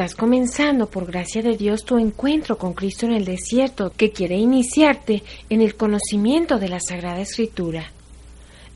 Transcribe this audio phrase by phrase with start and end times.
[0.00, 4.34] Estás comenzando por gracia de Dios tu encuentro con Cristo en el desierto que quiere
[4.34, 7.84] iniciarte en el conocimiento de la Sagrada Escritura.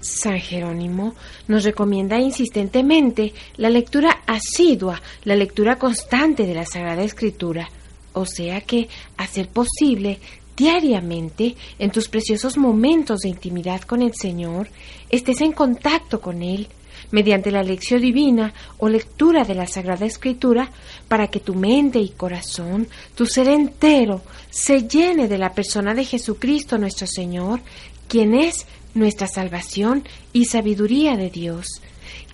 [0.02, 1.14] San Jerónimo
[1.48, 7.70] nos recomienda insistentemente la lectura asidua, la lectura constante de la Sagrada Escritura,
[8.12, 10.18] o sea que, a ser posible,
[10.54, 14.68] diariamente, en tus preciosos momentos de intimidad con el Señor,
[15.08, 16.68] estés en contacto con Él,
[17.10, 20.70] mediante la lección divina o lectura de la Sagrada Escritura,
[21.08, 26.04] para que tu mente y corazón, tu ser entero, se llene de la persona de
[26.04, 27.60] Jesucristo nuestro Señor,
[28.08, 31.66] quien es nuestra salvación y sabiduría de Dios,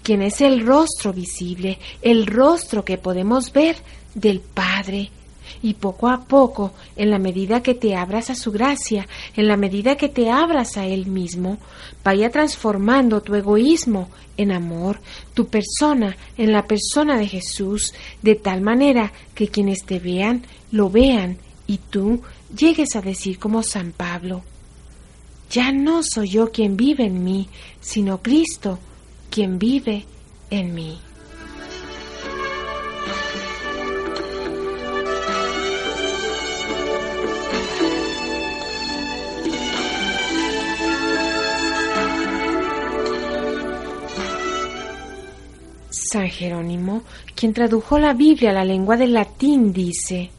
[0.02, 3.76] quien es el rostro visible, el rostro que podemos ver
[4.14, 5.10] del Padre.
[5.62, 9.56] Y poco a poco, en la medida que te abras a su gracia, en la
[9.56, 11.58] medida que te abras a Él mismo,
[12.02, 15.00] vaya transformando tu egoísmo en amor,
[15.34, 20.88] tu persona en la persona de Jesús, de tal manera que quienes te vean, lo
[20.88, 22.22] vean, y tú
[22.56, 24.42] llegues a decir como San Pablo,
[25.50, 27.48] ya no soy yo quien vive en mí,
[27.80, 28.78] sino Cristo
[29.30, 30.04] quien vive
[30.50, 30.98] en mí.
[46.10, 47.02] San Jerónimo,
[47.34, 50.30] quien tradujo la Biblia a la lengua del latín, dice,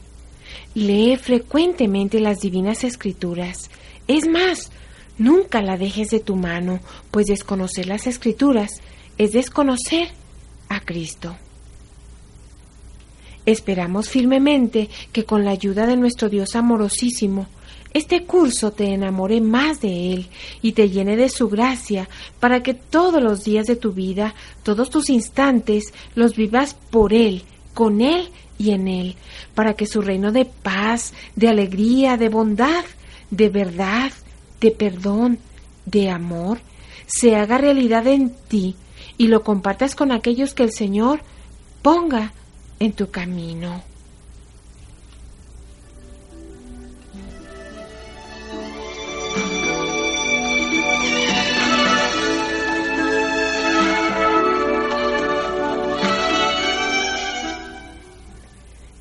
[0.73, 3.69] lee frecuentemente las divinas escrituras.
[4.07, 4.71] Es más,
[5.21, 6.79] Nunca la dejes de tu mano,
[7.11, 8.81] pues desconocer las escrituras
[9.19, 10.07] es desconocer
[10.67, 11.37] a Cristo.
[13.45, 17.47] Esperamos firmemente que con la ayuda de nuestro Dios amorosísimo,
[17.93, 20.29] este curso te enamore más de Él
[20.61, 22.07] y te llene de su gracia
[22.39, 27.43] para que todos los días de tu vida, todos tus instantes, los vivas por Él,
[27.73, 29.15] con Él y en Él,
[29.55, 32.85] para que su reino de paz, de alegría, de bondad,
[33.29, 34.11] de verdad,
[34.61, 35.39] de perdón,
[35.85, 36.59] de amor,
[37.07, 38.75] se haga realidad en ti
[39.17, 41.21] y lo compartas con aquellos que el Señor
[41.81, 42.33] ponga
[42.81, 43.83] en tu camino.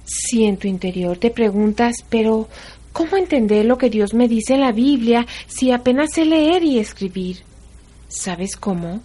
[0.04, 2.48] Si en tu interior te preguntas, pero
[2.92, 6.80] ¿Cómo entender lo que Dios me dice en la Biblia si apenas sé leer y
[6.80, 7.44] escribir?
[8.08, 9.00] ¿Sabes cómo?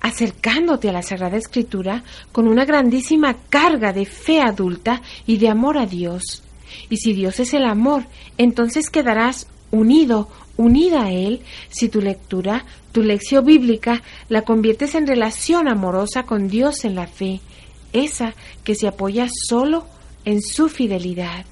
[0.00, 5.78] Acercándote a la Sagrada Escritura con una grandísima carga de fe adulta y de amor
[5.78, 6.42] a Dios.
[6.90, 8.04] Y si Dios es el amor,
[8.38, 15.06] entonces quedarás unido, unida a Él, si tu lectura, tu lección bíblica, la conviertes en
[15.06, 17.40] relación amorosa con Dios en la fe,
[17.92, 19.86] esa que se apoya solo
[20.24, 21.46] en su fidelidad.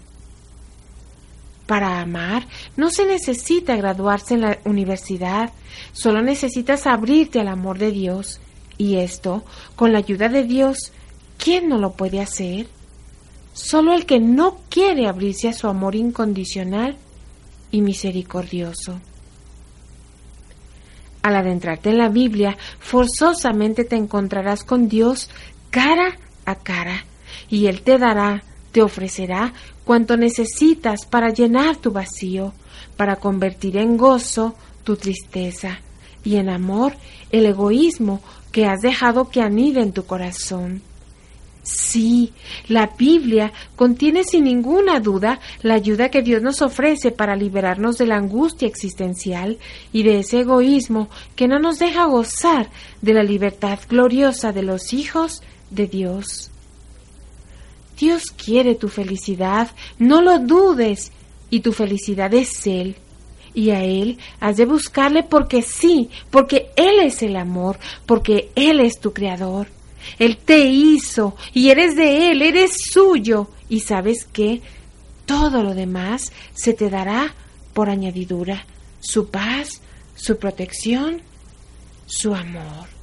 [1.66, 5.52] Para amar no se necesita graduarse en la universidad,
[5.92, 8.40] solo necesitas abrirte al amor de Dios.
[8.76, 9.44] Y esto,
[9.76, 10.92] con la ayuda de Dios,
[11.38, 12.66] ¿quién no lo puede hacer?
[13.54, 16.96] Solo el que no quiere abrirse a su amor incondicional
[17.70, 19.00] y misericordioso.
[21.22, 25.30] Al adentrarte en la Biblia, forzosamente te encontrarás con Dios
[25.70, 27.06] cara a cara,
[27.48, 28.42] y Él te dará
[28.74, 29.54] te ofrecerá
[29.84, 32.52] cuanto necesitas para llenar tu vacío,
[32.96, 35.80] para convertir en gozo tu tristeza
[36.24, 36.94] y en amor
[37.30, 38.20] el egoísmo
[38.52, 40.82] que has dejado que anide en tu corazón.
[41.64, 42.34] Sí,
[42.68, 48.06] la Biblia contiene sin ninguna duda la ayuda que Dios nos ofrece para liberarnos de
[48.06, 49.58] la angustia existencial
[49.90, 52.68] y de ese egoísmo que no nos deja gozar
[53.00, 56.50] de la libertad gloriosa de los hijos de Dios.
[57.98, 61.12] Dios quiere tu felicidad, no lo dudes,
[61.50, 62.96] y tu felicidad es Él.
[63.54, 68.80] Y a Él has de buscarle porque sí, porque Él es el amor, porque Él
[68.80, 69.68] es tu creador.
[70.18, 73.48] Él te hizo y eres de Él, eres suyo.
[73.68, 74.60] Y sabes que
[75.26, 77.32] todo lo demás se te dará
[77.72, 78.66] por añadidura.
[79.00, 79.80] Su paz,
[80.16, 81.22] su protección,
[82.06, 82.93] su amor.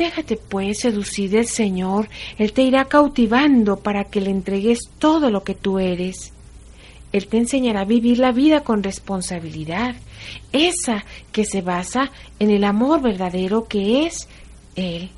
[0.00, 2.08] Déjate pues seducir del Señor,
[2.38, 6.32] Él te irá cautivando para que le entregues todo lo que tú eres.
[7.12, 9.94] Él te enseñará a vivir la vida con responsabilidad,
[10.52, 14.26] esa que se basa en el amor verdadero que es
[14.74, 15.10] Él.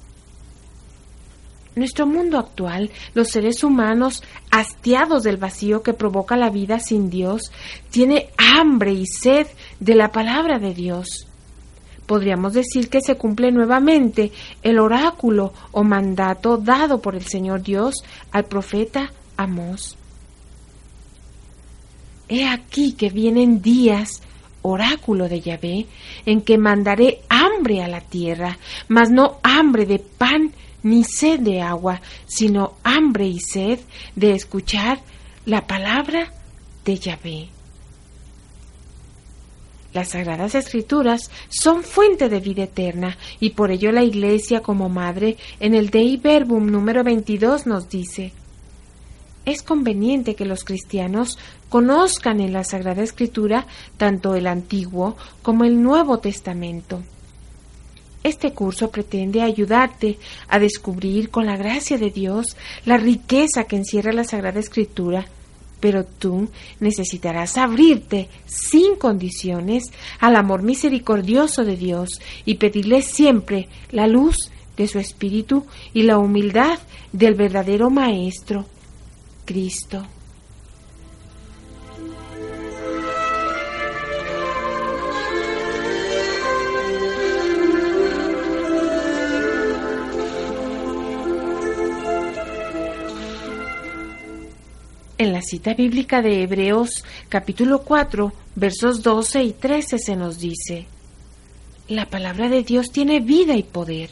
[1.77, 7.53] Nuestro mundo actual, los seres humanos, hastiados del vacío que provoca la vida sin Dios,
[7.91, 9.47] tiene hambre y sed
[9.79, 11.29] de la palabra de Dios.
[12.07, 14.33] Podríamos decir que se cumple nuevamente
[14.63, 17.95] el oráculo o mandato dado por el Señor Dios
[18.33, 19.97] al profeta Amós.
[22.29, 24.23] He aquí que vienen días,
[24.63, 25.87] oráculo de Yahvé,
[26.25, 28.59] en que mandaré hambre a la tierra,
[28.89, 30.53] mas no hambre de pan
[30.83, 33.81] ni sed de agua, sino hambre y sed
[34.17, 35.01] de escuchar
[35.45, 36.33] la palabra
[36.85, 37.62] de Yahvé.
[39.93, 45.37] Las sagradas escrituras son fuente de vida eterna y por ello la Iglesia como madre
[45.61, 48.33] en el Dei Verbum número 22 nos dice,
[49.45, 53.67] es conveniente que los cristianos conozcan en la Sagrada Escritura
[53.97, 57.03] tanto el Antiguo como el Nuevo Testamento.
[58.23, 60.19] Este curso pretende ayudarte
[60.49, 65.27] a descubrir con la gracia de Dios la riqueza que encierra la Sagrada Escritura,
[65.83, 66.49] pero tú
[66.79, 69.91] necesitarás abrirte sin condiciones
[70.21, 74.37] al amor misericordioso de Dios y pedirle siempre la luz
[74.77, 76.79] de su Espíritu y la humildad
[77.11, 78.65] del verdadero Maestro,
[79.45, 80.07] Cristo.
[95.23, 100.89] En la cita bíblica de Hebreos capítulo 4 versos 12 y 13 se nos dice,
[101.87, 104.11] La palabra de Dios tiene vida y poder.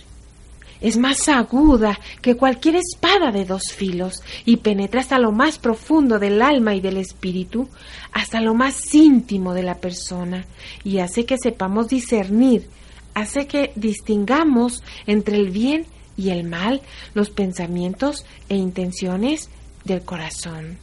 [0.80, 6.20] Es más aguda que cualquier espada de dos filos y penetra hasta lo más profundo
[6.20, 7.68] del alma y del espíritu,
[8.12, 10.46] hasta lo más íntimo de la persona,
[10.84, 12.68] y hace que sepamos discernir,
[13.14, 15.86] hace que distingamos entre el bien
[16.16, 16.82] y el mal,
[17.14, 19.50] los pensamientos e intenciones
[19.82, 20.78] del corazón.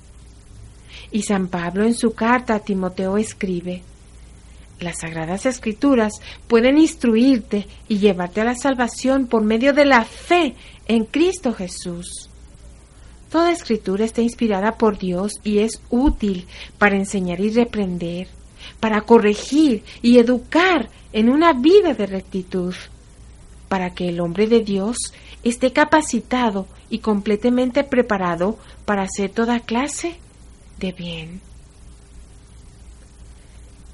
[1.12, 3.84] Y San Pablo en su carta a Timoteo escribe,
[4.80, 10.54] las sagradas escrituras pueden instruirte y llevarte a la salvación por medio de la fe
[10.88, 12.30] en Cristo Jesús.
[13.32, 16.46] Toda escritura está inspirada por Dios y es útil
[16.78, 18.28] para enseñar y reprender,
[18.80, 22.76] para corregir y educar en una vida de rectitud,
[23.68, 24.98] para que el hombre de Dios
[25.44, 30.18] esté capacitado y completamente preparado para hacer toda clase
[30.80, 31.42] de bien.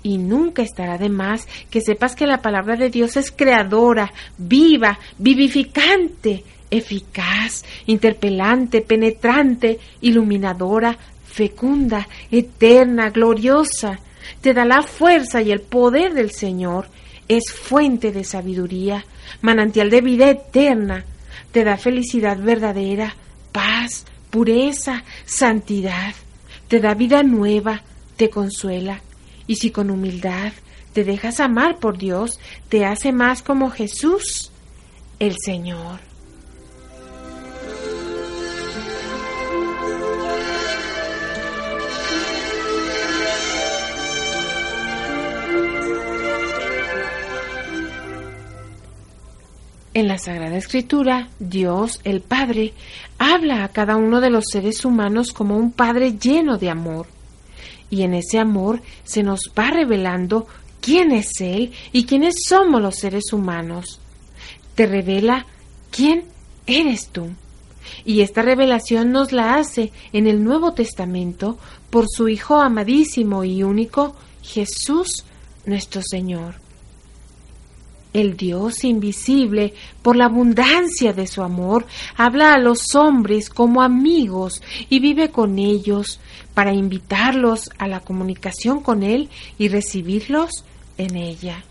[0.03, 4.99] Y nunca estará de más que sepas que la palabra de Dios es creadora, viva,
[5.17, 13.99] vivificante, eficaz, interpelante, penetrante, iluminadora, fecunda, eterna, gloriosa.
[14.41, 16.87] Te da la fuerza y el poder del Señor.
[17.29, 19.05] Es fuente de sabiduría,
[19.41, 21.05] manantial de vida eterna.
[21.53, 23.15] Te da felicidad verdadera,
[23.53, 26.13] paz, pureza, santidad
[26.73, 27.83] te da vida nueva,
[28.17, 28.99] te consuela,
[29.45, 30.53] y si con humildad
[30.91, 34.51] te dejas amar por Dios, te hace más como Jesús,
[35.19, 35.99] el Señor.
[49.95, 52.73] En la Sagrada Escritura, Dios, el Padre,
[53.19, 57.05] habla a cada uno de los seres humanos como un Padre lleno de amor.
[57.91, 60.47] Y en ese amor se nos va revelando
[60.81, 63.99] quién es Él y quiénes somos los seres humanos.
[64.73, 65.45] Te revela
[65.91, 66.23] quién
[66.65, 67.29] eres tú.
[68.03, 71.59] Y esta revelación nos la hace en el Nuevo Testamento
[71.91, 75.23] por su Hijo amadísimo y único, Jesús
[75.65, 76.63] nuestro Señor
[78.13, 84.61] el Dios invisible, por la abundancia de su amor, habla a los hombres como amigos
[84.89, 86.19] y vive con ellos
[86.53, 90.63] para invitarlos a la comunicación con Él y recibirlos
[90.97, 91.63] en ella.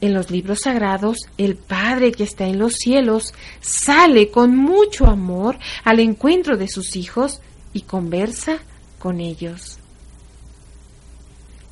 [0.00, 5.58] En los libros sagrados, el Padre que está en los cielos sale con mucho amor
[5.84, 7.40] al encuentro de sus hijos
[7.72, 8.58] y conversa
[8.98, 9.78] con ellos.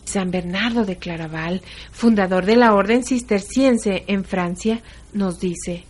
[0.05, 4.83] San Bernardo de Claraval, fundador de la Orden Cisterciense en Francia,
[5.13, 5.85] nos dice,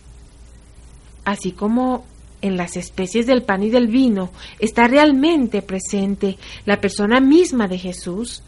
[1.23, 2.05] así como
[2.41, 7.79] en las especies del pan y del vino está realmente presente la persona misma de
[7.79, 8.43] Jesús,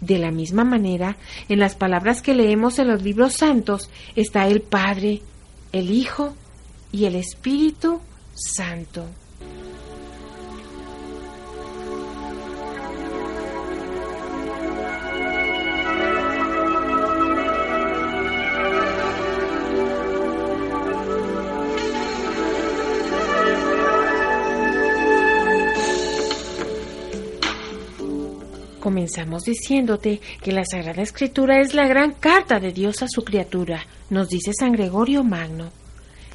[0.00, 1.16] de la misma manera,
[1.48, 5.22] en las palabras que leemos en los libros santos está el Padre,
[5.72, 6.34] el Hijo
[6.92, 8.00] y el Espíritu
[8.34, 9.06] Santo.
[28.98, 33.86] Comenzamos diciéndote que la Sagrada Escritura es la gran carta de Dios a su criatura,
[34.10, 35.70] nos dice San Gregorio Magno.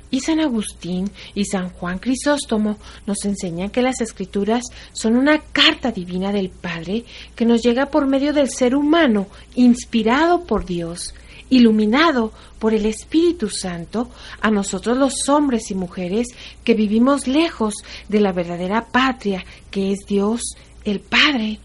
[0.10, 5.91] Y San Agustín y San Juan Crisóstomo nos enseñan que las escrituras son una carta
[5.91, 7.03] divina del Padre
[7.36, 11.13] que nos llega por medio del ser humano, inspirado por Dios,
[11.50, 16.27] iluminado por el Espíritu Santo, a nosotros los hombres y mujeres
[16.63, 17.74] que vivimos lejos
[18.08, 20.55] de la verdadera patria que es Dios,
[20.86, 21.60] el Padre,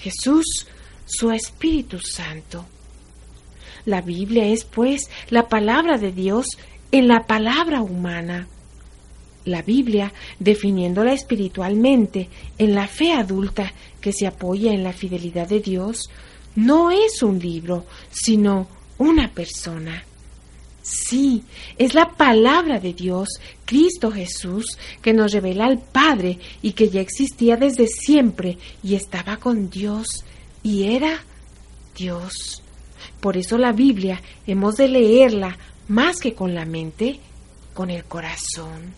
[0.00, 0.66] Jesús,
[1.06, 2.64] su Espíritu Santo.
[3.84, 6.46] La Biblia es, pues, la palabra de Dios
[6.92, 8.48] en la palabra humana.
[9.44, 12.28] La Biblia, definiéndola espiritualmente
[12.58, 16.10] en la fe adulta que se apoya en la fidelidad de Dios,
[16.56, 20.04] no es un libro, sino una persona.
[20.82, 21.44] Sí,
[21.76, 23.28] es la palabra de Dios,
[23.64, 29.36] Cristo Jesús, que nos revela al Padre y que ya existía desde siempre y estaba
[29.36, 30.06] con Dios
[30.62, 31.22] y era
[31.96, 32.62] Dios.
[33.20, 35.58] Por eso la Biblia hemos de leerla
[35.88, 37.20] más que con la mente,
[37.74, 38.94] con el corazón.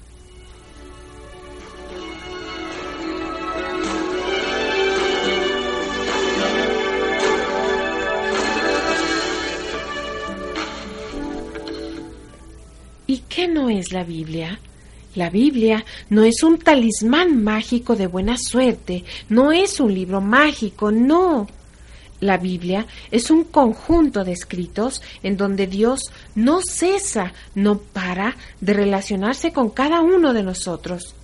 [13.49, 14.59] No es la Biblia?
[15.15, 20.91] La Biblia no es un talismán mágico de buena suerte, no es un libro mágico,
[20.91, 21.47] no.
[22.21, 28.73] La Biblia es un conjunto de escritos en donde Dios no cesa, no para de
[28.73, 31.15] relacionarse con cada uno de nosotros.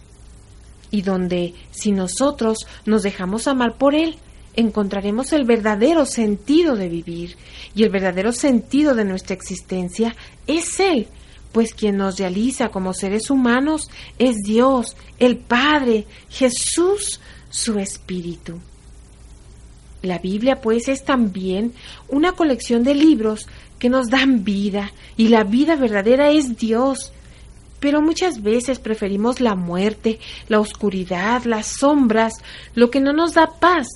[0.91, 4.17] Y donde, si nosotros nos dejamos amar por Él,
[4.57, 7.37] encontraremos el verdadero sentido de vivir.
[7.77, 10.17] Y el verdadero sentido de nuestra existencia
[10.49, 11.07] es Él,
[11.53, 18.61] pues quien nos realiza como seres humanos es Dios, el Padre, Jesús, su Espíritu.
[20.03, 21.73] La Biblia, pues, es también
[22.09, 27.13] una colección de libros que nos dan vida, y la vida verdadera es Dios.
[27.81, 32.35] Pero muchas veces preferimos la muerte, la oscuridad, las sombras,
[32.75, 33.87] lo que no nos da paz,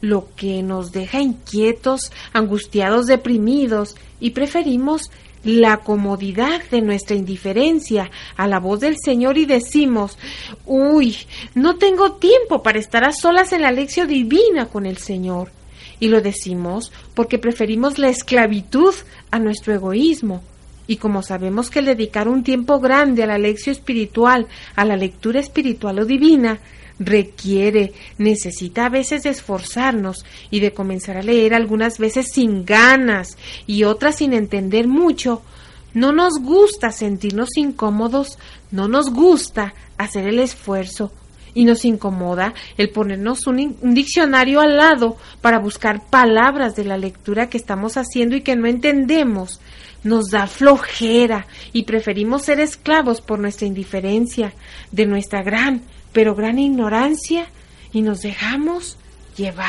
[0.00, 5.10] lo que nos deja inquietos, angustiados, deprimidos, y preferimos
[5.44, 10.18] la comodidad de nuestra indiferencia a la voz del Señor y decimos,
[10.66, 11.16] uy,
[11.54, 15.50] no tengo tiempo para estar a solas en la lección divina con el Señor.
[15.98, 18.94] Y lo decimos porque preferimos la esclavitud
[19.30, 20.42] a nuestro egoísmo.
[20.86, 25.38] Y como sabemos que dedicar un tiempo grande a la lección espiritual, a la lectura
[25.38, 26.58] espiritual o divina,
[26.98, 33.36] requiere, necesita a veces de esforzarnos y de comenzar a leer algunas veces sin ganas
[33.66, 35.42] y otras sin entender mucho.
[35.94, 38.38] No nos gusta sentirnos incómodos,
[38.70, 41.12] no nos gusta hacer el esfuerzo
[41.54, 46.96] y nos incomoda el ponernos un, un, diccionario al lado para buscar palabras de la
[46.96, 49.60] lectura que estamos haciendo y que no entendemos.
[50.02, 54.52] Nos da flojera y preferimos ser esclavos por nuestra indiferencia,
[54.90, 55.82] de nuestra gran
[56.12, 57.46] pero gran ignorancia
[57.92, 58.96] y nos dejamos
[59.36, 59.68] llevar.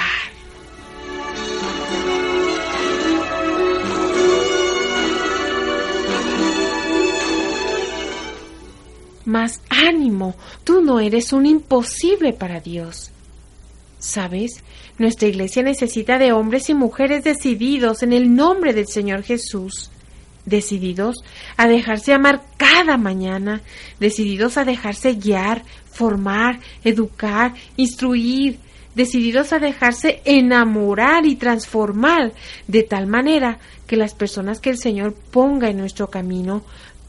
[9.25, 13.11] Más ánimo, tú no eres un imposible para Dios.
[13.99, 14.63] ¿Sabes?
[14.97, 19.89] Nuestra iglesia necesita de hombres y mujeres decididos en el nombre del Señor Jesús
[20.45, 21.17] decididos
[21.57, 23.61] a dejarse amar cada mañana,
[23.99, 28.59] decididos a dejarse guiar, formar, educar, instruir,
[28.95, 32.33] decididos a dejarse enamorar y transformar
[32.67, 36.63] de tal manera que las personas que el Señor ponga en nuestro camino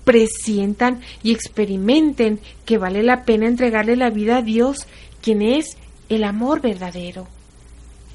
[0.05, 4.87] presientan y experimenten que vale la pena entregarle la vida a Dios,
[5.23, 5.77] quien es
[6.09, 7.27] el amor verdadero.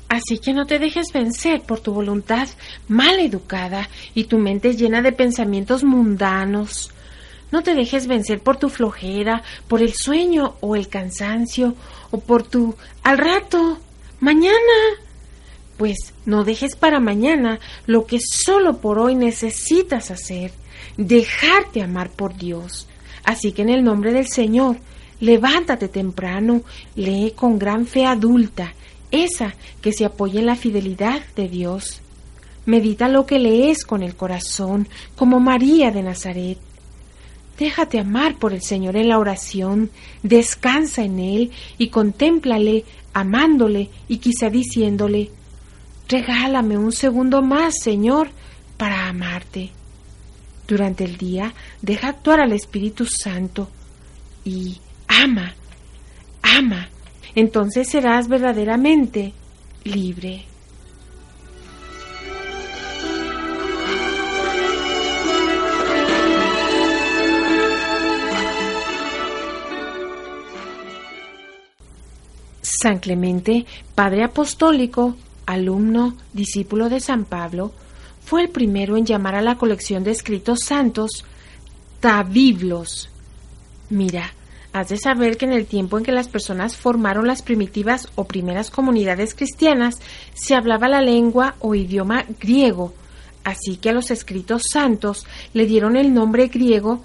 [0.09, 2.47] Así que no te dejes vencer por tu voluntad
[2.87, 6.91] mal educada y tu mente llena de pensamientos mundanos.
[7.51, 11.75] No te dejes vencer por tu flojera, por el sueño o el cansancio,
[12.09, 13.77] o por tu al rato,
[14.19, 14.57] mañana.
[15.77, 20.51] Pues no dejes para mañana lo que solo por hoy necesitas hacer,
[20.97, 22.87] dejarte amar por Dios.
[23.23, 24.77] Así que en el nombre del Señor,
[25.19, 26.63] levántate temprano,
[26.95, 28.73] lee con gran fe adulta
[29.11, 32.01] esa que se apoya en la fidelidad de Dios.
[32.65, 36.57] Medita lo que lees con el corazón, como María de Nazaret.
[37.57, 39.89] Déjate amar por el Señor en la oración,
[40.23, 45.31] descansa en Él y contémplale, amándole y quizá diciéndole,
[46.07, 48.29] regálame un segundo más, Señor,
[48.77, 49.71] para amarte.
[50.67, 53.67] Durante el día, deja actuar al Espíritu Santo
[54.45, 55.55] y ama,
[56.43, 56.89] ama
[57.35, 59.33] entonces serás verdaderamente
[59.83, 60.45] libre.
[72.61, 77.73] San Clemente, padre apostólico, alumno, discípulo de San Pablo,
[78.23, 81.25] fue el primero en llamar a la colección de escritos santos
[81.99, 83.09] tabiblos.
[83.89, 84.33] Mira,
[84.73, 88.25] has de saber que en el tiempo en que las personas formaron las primitivas o
[88.25, 89.95] primeras comunidades cristianas,
[90.33, 92.93] se hablaba la lengua o idioma griego,
[93.43, 97.03] así que a los escritos santos le dieron el nombre griego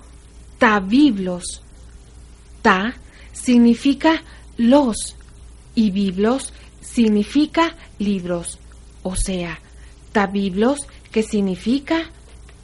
[0.59, 1.63] tabiblos.
[2.63, 2.95] Ta
[3.33, 4.23] significa
[4.57, 5.17] los
[5.75, 8.59] y biblos significa libros,
[9.03, 9.59] o sea,
[10.13, 10.81] tabiblos
[11.11, 12.11] que significa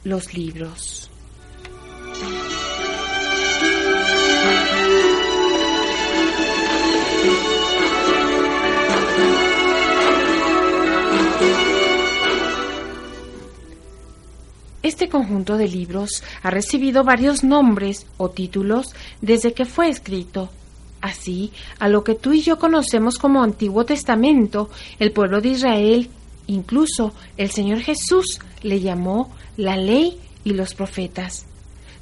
[0.03, 1.00] los libros.
[15.01, 20.51] Este conjunto de libros ha recibido varios nombres o títulos desde que fue escrito.
[21.01, 26.07] Así, a lo que tú y yo conocemos como Antiguo Testamento, el pueblo de Israel,
[26.45, 31.47] incluso el Señor Jesús, le llamó la ley y los profetas.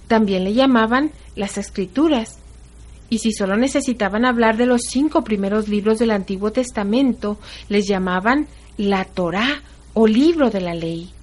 [0.10, 2.38] También le llamaban las escrituras.
[3.10, 7.38] Y si solo necesitaban hablar de los cinco primeros libros del Antiguo Testamento,
[7.70, 11.14] les llamaban la Torá o libro de la ley.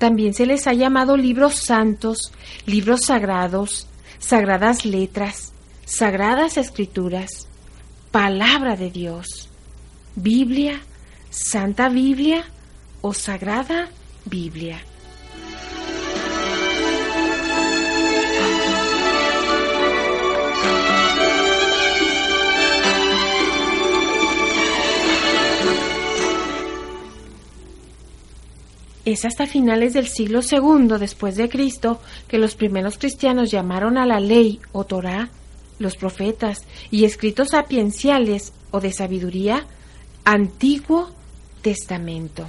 [0.00, 2.32] También se les ha llamado libros santos,
[2.64, 3.86] libros sagrados,
[4.18, 5.52] sagradas letras,
[5.84, 7.46] sagradas escrituras,
[8.10, 9.50] palabra de Dios,
[10.16, 10.80] Biblia,
[11.28, 12.46] Santa Biblia
[13.02, 13.90] o Sagrada
[14.24, 14.80] Biblia.
[29.10, 34.06] Es hasta finales del siglo II después de Cristo que los primeros cristianos llamaron a
[34.06, 35.30] la ley o Torá,
[35.80, 36.60] los profetas
[36.92, 39.66] y escritos sapienciales o de sabiduría,
[40.24, 41.10] Antiguo
[41.60, 42.46] Testamento.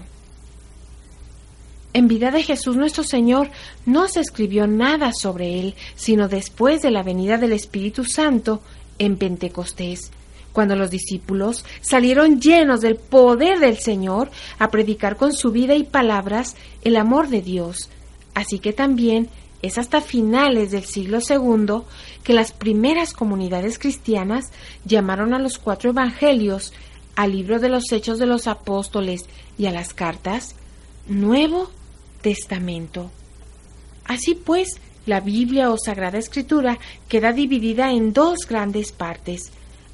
[1.93, 3.49] En vida de Jesús nuestro Señor
[3.87, 8.61] no se escribió nada sobre él, sino después de la venida del Espíritu Santo
[8.99, 10.11] en Pentecostés,
[10.53, 15.83] cuando los discípulos salieron llenos del poder del Señor a predicar con su vida y
[15.83, 17.89] palabras el amor de Dios.
[18.33, 19.29] Así que también
[19.61, 21.83] es hasta finales del siglo II
[22.23, 24.51] que las primeras comunidades cristianas
[24.85, 26.73] llamaron a los cuatro evangelios,
[27.15, 29.25] al libro de los Hechos de los Apóstoles
[29.57, 30.55] y a las cartas
[31.07, 31.69] Nuevo
[32.21, 33.11] Testamento.
[34.05, 39.51] Así pues, la Biblia o Sagrada Escritura queda dividida en dos grandes partes,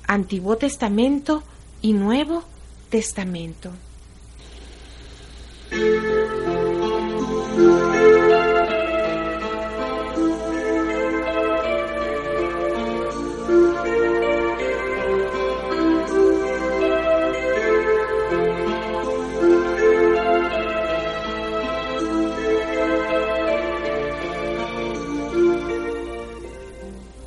[0.07, 1.43] Antiguo Testamento
[1.81, 2.43] y Nuevo
[2.89, 3.71] Testamento.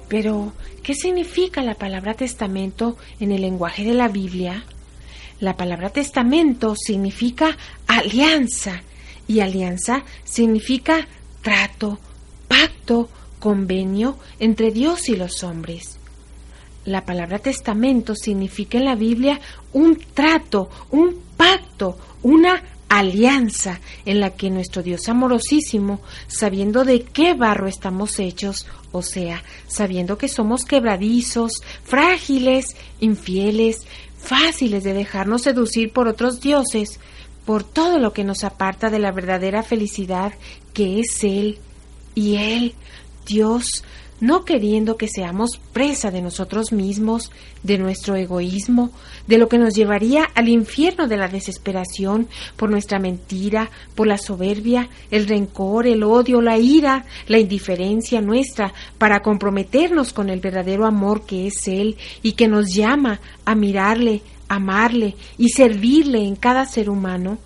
[0.09, 0.53] Pero,
[0.91, 4.65] ¿qué significa la palabra testamento en el lenguaje de la Biblia?
[5.39, 8.83] La palabra testamento significa alianza
[9.29, 11.07] y alianza significa
[11.43, 12.01] trato,
[12.49, 15.97] pacto, convenio entre Dios y los hombres.
[16.85, 19.39] La palabra testamento significa en la Biblia
[19.73, 27.35] un trato, un pacto, una alianza en la que nuestro Dios amorosísimo, sabiendo de qué
[27.35, 31.53] barro estamos hechos, o sea, sabiendo que somos quebradizos,
[31.85, 33.87] frágiles, infieles,
[34.19, 36.99] fáciles de dejarnos seducir por otros dioses,
[37.47, 40.33] por todo lo que nos aparta de la verdadera felicidad
[40.75, 41.59] que es Él,
[42.17, 42.75] y Él,
[43.25, 43.85] Dios,
[44.21, 47.31] no queriendo que seamos presa de nosotros mismos,
[47.63, 48.91] de nuestro egoísmo,
[49.27, 54.19] de lo que nos llevaría al infierno de la desesperación por nuestra mentira, por la
[54.19, 60.87] soberbia, el rencor, el odio, la ira, la indiferencia nuestra, para comprometernos con el verdadero
[60.87, 66.67] amor que es Él y que nos llama a mirarle, amarle y servirle en cada
[66.67, 67.39] ser humano,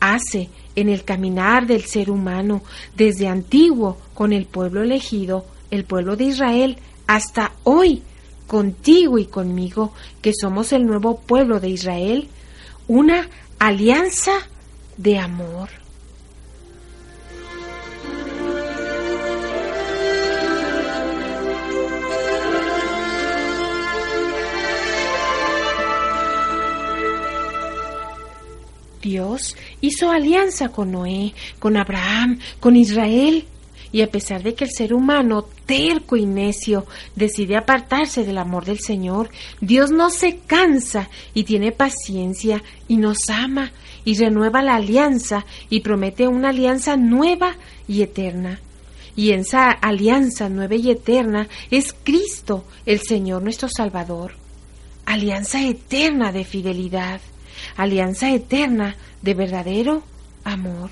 [0.00, 2.62] hace en el caminar del ser humano
[2.96, 8.02] desde antiguo con el pueblo elegido, el pueblo de Israel, hasta hoy,
[8.46, 12.28] contigo y conmigo, que somos el nuevo pueblo de Israel,
[12.88, 14.32] una alianza
[14.96, 15.68] de amor.
[29.04, 33.44] Dios hizo alianza con Noé, con Abraham, con Israel,
[33.92, 38.64] y a pesar de que el ser humano terco y necio decide apartarse del amor
[38.64, 43.72] del Señor, Dios no se cansa y tiene paciencia y nos ama
[44.04, 47.56] y renueva la alianza y promete una alianza nueva
[47.88, 48.60] y eterna.
[49.16, 54.36] Y esa alianza nueva y eterna es Cristo, el Señor nuestro Salvador.
[55.06, 57.20] Alianza eterna de fidelidad,
[57.76, 60.02] alianza eterna de verdadero
[60.42, 60.90] amor.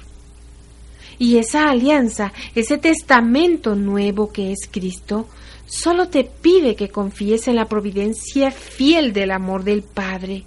[1.19, 5.29] Y esa alianza, ese testamento nuevo que es Cristo,
[5.67, 10.45] solo te pide que confíes en la providencia fiel del amor del Padre.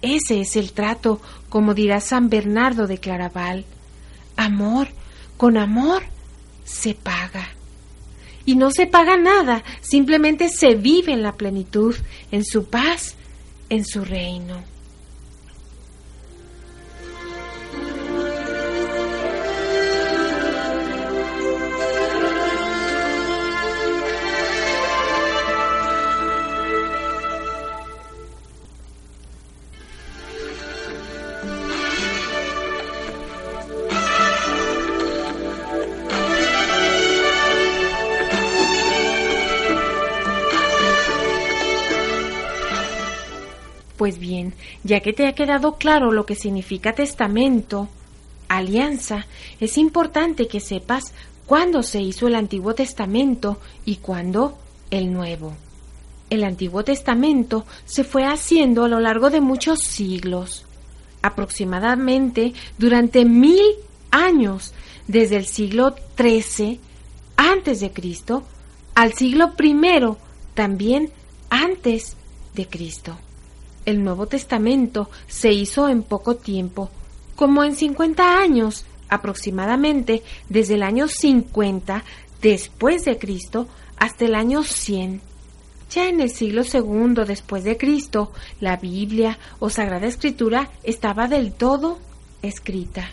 [0.00, 3.64] Ese es el trato, como dirá San Bernardo de Claraval.
[4.36, 4.88] Amor,
[5.36, 6.02] con amor
[6.64, 7.48] se paga.
[8.44, 11.94] Y no se paga nada, simplemente se vive en la plenitud,
[12.30, 13.16] en su paz,
[13.68, 14.62] en su reino.
[43.98, 47.88] Pues bien, ya que te ha quedado claro lo que significa testamento,
[48.48, 49.26] alianza,
[49.58, 51.12] es importante que sepas
[51.46, 54.56] cuándo se hizo el Antiguo Testamento y cuándo
[54.92, 55.52] el Nuevo.
[56.30, 60.64] El Antiguo Testamento se fue haciendo a lo largo de muchos siglos,
[61.20, 63.64] aproximadamente durante mil
[64.12, 64.74] años,
[65.08, 66.78] desde el siglo XIII
[67.36, 68.44] antes de Cristo
[68.94, 69.74] al siglo I
[70.54, 71.10] también
[71.50, 72.16] antes
[72.54, 73.18] de Cristo
[73.88, 76.90] el Nuevo Testamento se hizo en poco tiempo,
[77.34, 82.04] como en 50 años aproximadamente, desde el año 50
[82.42, 85.22] después de Cristo hasta el año 100.
[85.90, 91.52] Ya en el siglo segundo después de Cristo, la Biblia o Sagrada Escritura estaba del
[91.52, 91.98] todo
[92.42, 93.08] escrita.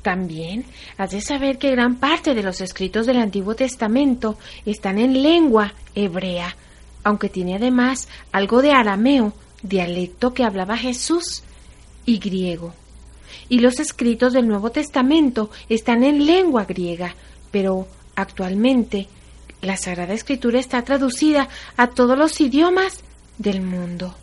[0.00, 0.64] También
[0.96, 5.74] has de saber que gran parte de los escritos del Antiguo Testamento están en lengua
[5.94, 6.56] hebrea,
[7.02, 9.34] aunque tiene además algo de arameo
[9.64, 11.42] dialecto que hablaba Jesús,
[12.06, 12.72] y griego.
[13.48, 17.14] Y los escritos del Nuevo Testamento están en lengua griega,
[17.50, 19.08] pero actualmente
[19.60, 23.00] la Sagrada Escritura está traducida a todos los idiomas
[23.38, 24.14] del mundo.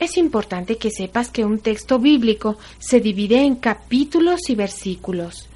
[0.00, 5.48] Es importante que sepas que un texto bíblico se divide en capítulos y versículos.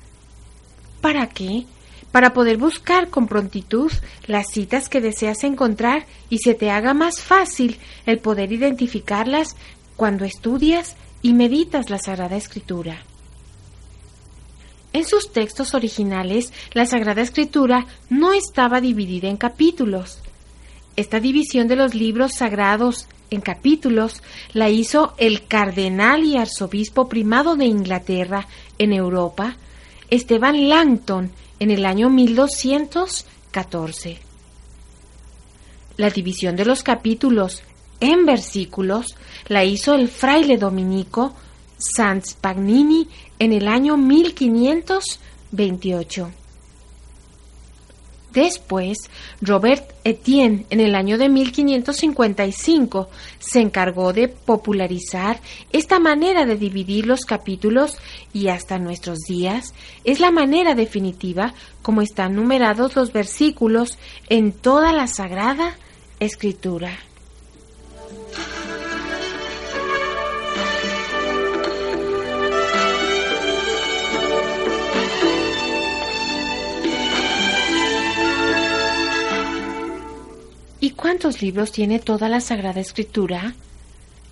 [1.00, 1.64] ¿Para qué?
[2.12, 3.90] Para poder buscar con prontitud
[4.26, 9.56] las citas que deseas encontrar y se te haga más fácil el poder identificarlas
[9.96, 13.02] cuando estudias y meditas la Sagrada Escritura.
[14.92, 20.18] En sus textos originales, la Sagrada Escritura no estaba dividida en capítulos.
[20.96, 24.22] Esta división de los libros sagrados en capítulos
[24.52, 28.46] la hizo el cardenal y arzobispo primado de Inglaterra
[28.78, 29.56] en Europa,
[30.10, 34.18] Esteban Langton, en el año 1214.
[35.96, 37.62] La división de los capítulos
[38.00, 39.14] en versículos
[39.46, 41.36] la hizo el fraile dominico
[41.78, 43.06] Sans Pagnini
[43.38, 46.32] en el año 1528.
[48.32, 48.98] Después,
[49.40, 55.40] Robert Etienne, en el año de 1555, se encargó de popularizar
[55.70, 57.98] esta manera de dividir los capítulos
[58.32, 64.92] y hasta nuestros días es la manera definitiva como están numerados los versículos en toda
[64.92, 65.76] la Sagrada
[66.18, 67.11] Escritura.
[80.82, 83.54] ¿Y cuántos libros tiene toda la Sagrada Escritura?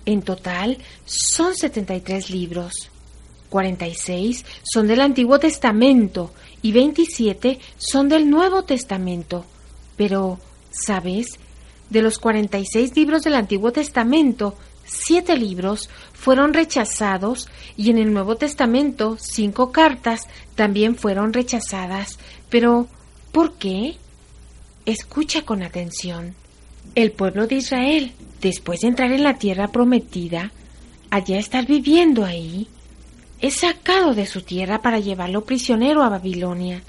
[0.05, 2.73] En total son 73 libros.
[3.49, 9.45] 46 son del Antiguo Testamento y 27 son del Nuevo Testamento.
[9.95, 10.39] Pero,
[10.71, 11.39] ¿sabes?
[11.89, 18.35] De los 46 libros del Antiguo Testamento, siete libros fueron rechazados y en el Nuevo
[18.35, 22.19] Testamento cinco cartas también fueron rechazadas.
[22.49, 22.89] Pero,
[23.31, 23.95] ¿por qué?
[24.85, 26.33] Escucha con atención.
[26.95, 30.51] El pueblo de Israel, después de entrar en la tierra prometida,
[31.11, 32.67] allá estar viviendo ahí,
[33.41, 36.81] es sacado de su tierra para llevarlo prisionero a Babilonia.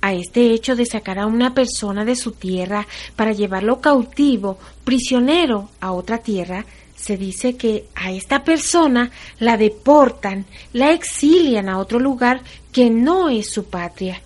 [0.00, 5.68] A este hecho de sacar a una persona de su tierra para llevarlo cautivo, prisionero
[5.80, 6.64] a otra tierra,
[6.96, 13.28] se dice que a esta persona la deportan, la exilian a otro lugar que no
[13.28, 14.22] es su patria.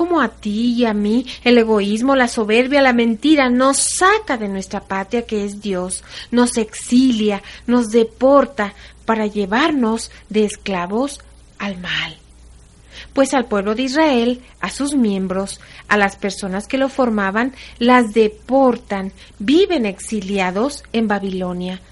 [0.00, 4.48] Como a ti y a mí el egoísmo, la soberbia, la mentira nos saca de
[4.48, 8.72] nuestra patria que es Dios, nos exilia, nos deporta
[9.04, 11.20] para llevarnos de esclavos
[11.58, 12.16] al mal.
[13.12, 18.14] Pues al pueblo de Israel, a sus miembros, a las personas que lo formaban, las
[18.14, 21.82] deportan, viven exiliados en Babilonia,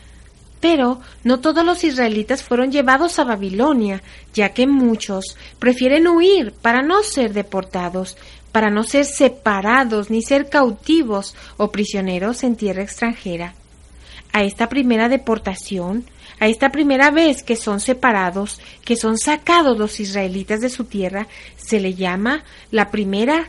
[0.61, 4.03] pero no todos los israelitas fueron llevados a Babilonia,
[4.35, 8.17] ya que muchos prefieren huir para no ser deportados,
[8.53, 13.55] para no ser separados ni ser cautivos o prisioneros en tierra extranjera.
[14.33, 16.05] A esta primera deportación,
[16.41, 21.27] a esta primera vez que son separados, que son sacados los israelitas de su tierra,
[21.57, 23.49] se le llama la primera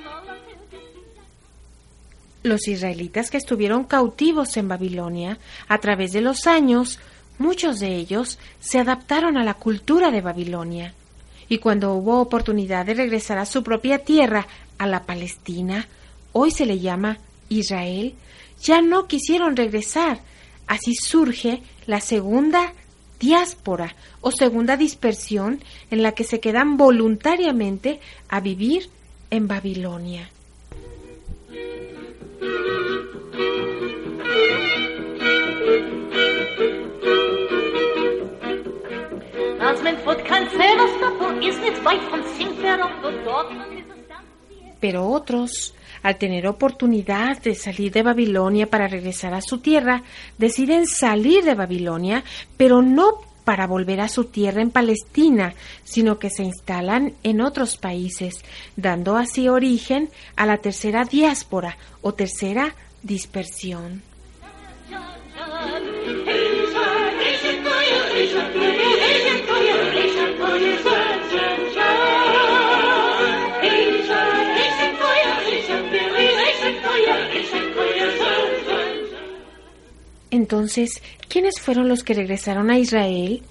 [2.43, 6.99] Los israelitas que estuvieron cautivos en Babilonia a través de los años,
[7.37, 10.93] muchos de ellos se adaptaron a la cultura de Babilonia.
[11.49, 15.87] Y cuando hubo oportunidad de regresar a su propia tierra, a la Palestina,
[16.31, 18.15] hoy se le llama Israel,
[18.61, 20.21] ya no quisieron regresar.
[20.65, 22.73] Así surge la segunda
[23.19, 27.99] diáspora o segunda dispersión en la que se quedan voluntariamente
[28.29, 28.89] a vivir
[29.29, 30.29] en Babilonia.
[44.79, 50.03] Pero otros, al tener oportunidad de salir de Babilonia para regresar a su tierra,
[50.37, 52.23] deciden salir de Babilonia,
[52.57, 57.77] pero no para volver a su tierra en Palestina, sino que se instalan en otros
[57.77, 58.35] países,
[58.75, 64.03] dando así origen a la tercera diáspora o tercera dispersión.
[80.31, 83.43] Entonces, ¿quiénes fueron los que regresaron a Israel?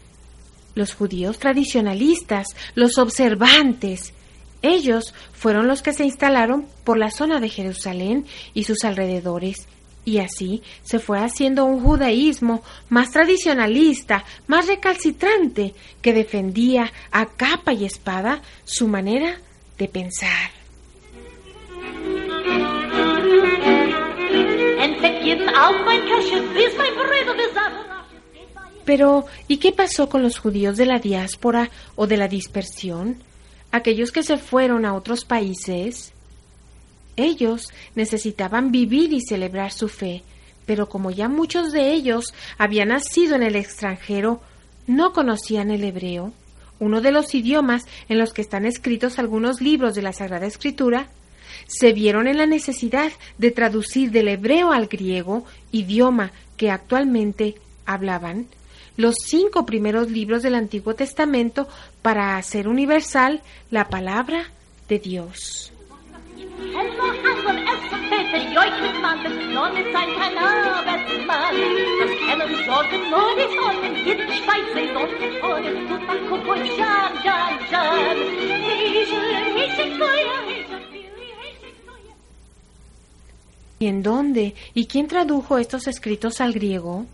[0.75, 4.15] Los judíos tradicionalistas, los observantes.
[4.63, 9.69] Ellos fueron los que se instalaron por la zona de Jerusalén y sus alrededores,
[10.05, 17.73] y así se fue haciendo un judaísmo más tradicionalista, más recalcitrante, que defendía a capa
[17.75, 19.39] y espada su manera
[19.79, 20.60] de pensar.
[28.85, 33.23] Pero, ¿y qué pasó con los judíos de la diáspora o de la dispersión?
[33.73, 36.13] Aquellos que se fueron a otros países.
[37.17, 40.23] Ellos necesitaban vivir y celebrar su fe,
[40.67, 44.41] pero como ya muchos de ellos habían nacido en el extranjero,
[44.87, 46.33] no conocían el hebreo,
[46.79, 51.09] uno de los idiomas en los que están escritos algunos libros de la Sagrada Escritura,
[51.71, 57.55] se vieron en la necesidad de traducir del hebreo al griego, idioma que actualmente
[57.87, 58.47] hablaban,
[58.97, 61.69] los cinco primeros libros del Antiguo Testamento
[62.03, 64.51] para hacer universal la palabra
[64.89, 65.73] de Dios.
[83.83, 84.55] ¿Y en dónde?
[84.75, 87.07] ¿Y quién tradujo estos escritos al griego?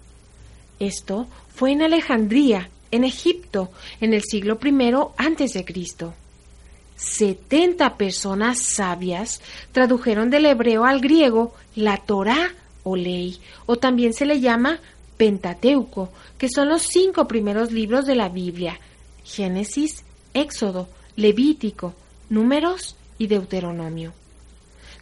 [0.81, 6.15] Esto fue en Alejandría, en Egipto, en el siglo I antes de Cristo.
[6.97, 12.53] Setenta personas sabias tradujeron del hebreo al griego la Torá
[12.83, 14.81] o ley, o también se le llama
[15.19, 18.81] Pentateuco, que son los cinco primeros libros de la Biblia,
[19.23, 20.03] Génesis,
[20.35, 21.95] Éxodo, Levítico,
[22.29, 24.15] Números y Deuteronomio.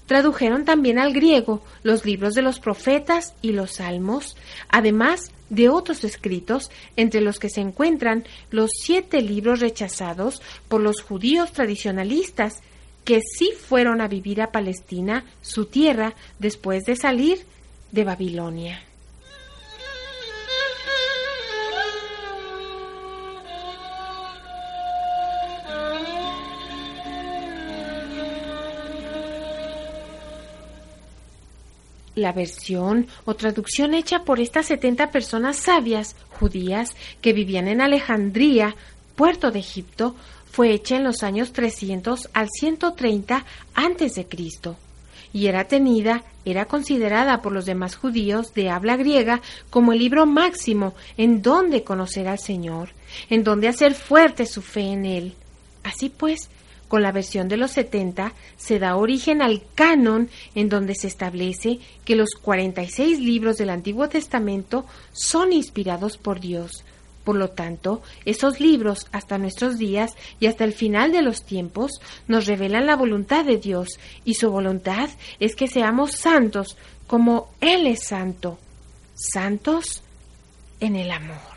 [0.06, 4.36] Tradujeron también al griego los libros de los profetas y los salmos,
[4.68, 11.00] además de otros escritos, entre los que se encuentran los siete libros rechazados por los
[11.00, 12.62] judíos tradicionalistas,
[13.04, 17.44] que sí fueron a vivir a Palestina, su tierra, después de salir
[17.92, 18.82] de Babilonia.
[32.14, 38.76] La versión o traducción hecha por estas 70 personas sabias judías que vivían en Alejandría,
[39.16, 40.14] puerto de Egipto,
[40.50, 44.76] fue hecha en los años 300 al 130 antes de Cristo
[45.34, 50.26] y era tenida, era considerada por los demás judíos de habla griega como el libro
[50.26, 52.90] máximo en donde conocer al Señor,
[53.28, 55.34] en donde hacer fuerte su fe en Él.
[55.82, 56.48] Así pues,
[56.88, 61.78] con la versión de los 70 se da origen al canon en donde se establece
[62.04, 66.84] que los 46 libros del Antiguo Testamento son inspirados por Dios.
[67.24, 71.92] Por lo tanto, esos libros hasta nuestros días y hasta el final de los tiempos
[72.28, 75.08] nos revelan la voluntad de Dios y su voluntad
[75.40, 78.58] es que seamos santos como Él es santo,
[79.14, 80.02] santos
[80.80, 81.53] en el amor.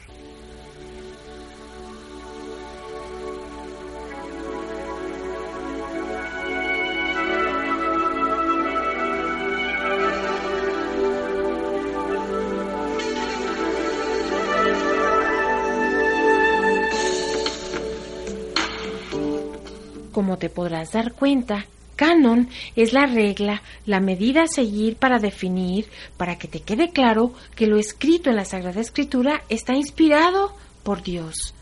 [20.17, 25.85] Como te podrás dar cuenta, canon es la regla, la medida a seguir para definir,
[26.17, 31.03] para que te quede claro que lo escrito en la Sagrada Escritura está inspirado por
[31.03, 31.53] Dios.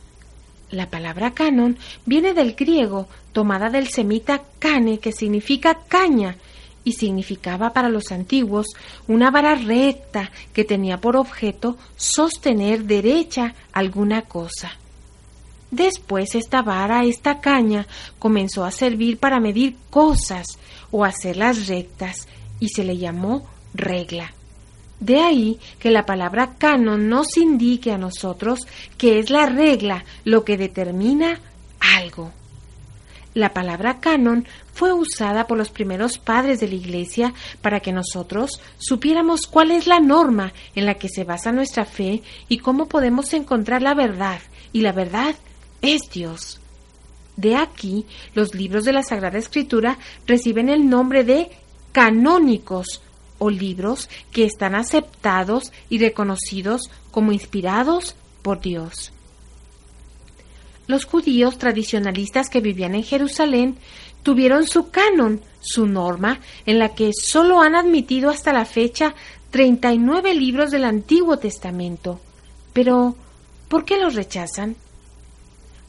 [0.72, 6.38] La palabra canon viene del griego, tomada del semita cane, que significa caña,
[6.86, 8.68] y significaba para los antiguos
[9.10, 14.72] una vara recta que tenía por objeto sostener derecha alguna cosa.
[15.72, 17.88] Después esta vara, esta caña,
[18.20, 20.46] comenzó a servir para medir cosas
[20.92, 22.28] o hacerlas rectas
[22.60, 24.34] y se le llamó regla.
[25.00, 28.60] De ahí que la palabra canon nos indique a nosotros
[28.98, 31.42] que es la regla lo que determina
[31.80, 32.32] algo.
[33.34, 38.62] La palabra canon fue usada por los primeros padres de la Iglesia para que nosotros
[38.78, 43.34] supiéramos cuál es la norma en la que se basa nuestra fe y cómo podemos
[43.34, 44.40] encontrar la verdad,
[44.72, 45.36] y la verdad
[45.86, 46.60] es Dios.
[47.38, 51.50] De aquí, los libros de la Sagrada Escritura reciben el nombre de
[51.92, 53.02] canónicos
[53.38, 59.12] o libros que están aceptados y reconocidos como inspirados por Dios.
[60.88, 63.78] Los judíos tradicionalistas que vivían en Jerusalén
[64.24, 69.16] tuvieron su canon, su norma, en la que solo han admitido hasta la fecha
[69.52, 72.20] 39 libros del Antiguo Testamento.
[72.74, 73.16] Pero,
[73.68, 74.76] ¿por qué los rechazan?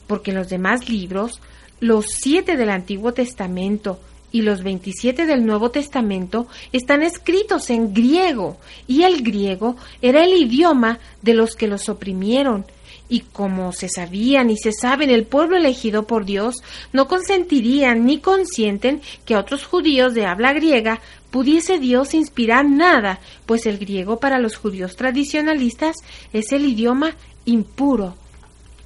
[0.07, 1.41] Porque los demás libros,
[1.79, 3.99] los siete del Antiguo Testamento
[4.31, 10.33] y los veintisiete del Nuevo Testamento, están escritos en griego, y el griego era el
[10.33, 12.65] idioma de los que los oprimieron,
[13.09, 16.57] y como se sabían y se saben el pueblo elegido por Dios,
[16.91, 20.99] no consentirían ni consienten que a otros judíos de habla griega
[21.31, 25.95] pudiese Dios inspirar nada, pues el griego para los judíos tradicionalistas
[26.33, 27.15] es el idioma
[27.45, 28.15] impuro,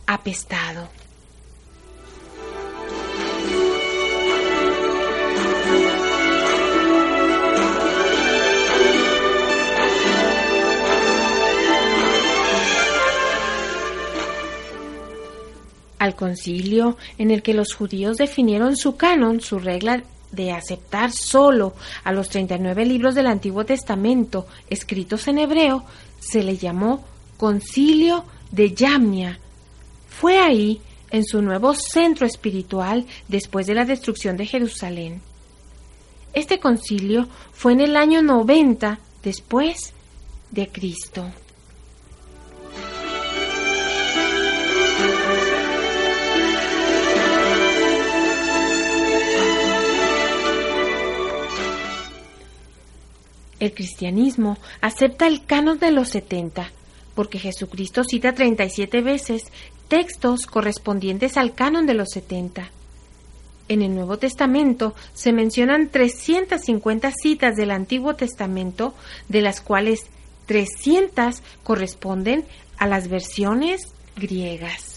[0.05, 1.00] apestado.
[16.01, 21.75] Al concilio en el que los judíos definieron su canon, su regla de aceptar solo
[22.03, 25.85] a los 39 libros del Antiguo Testamento escritos en hebreo,
[26.19, 27.06] se le llamó
[27.37, 29.37] Concilio de Yamnia.
[30.10, 30.81] Fue ahí,
[31.12, 35.21] en su nuevo centro espiritual, después de la destrucción de Jerusalén.
[36.33, 39.93] Este concilio fue en el año 90 después
[40.49, 41.31] de Cristo.
[53.62, 56.71] El cristianismo acepta el canon de los 70,
[57.13, 59.43] porque Jesucristo cita 37 veces
[59.87, 62.71] textos correspondientes al canon de los 70.
[63.67, 68.95] En el Nuevo Testamento se mencionan 350 citas del Antiguo Testamento,
[69.29, 70.07] de las cuales
[70.47, 72.45] 300 corresponden
[72.79, 74.90] a las versiones griegas.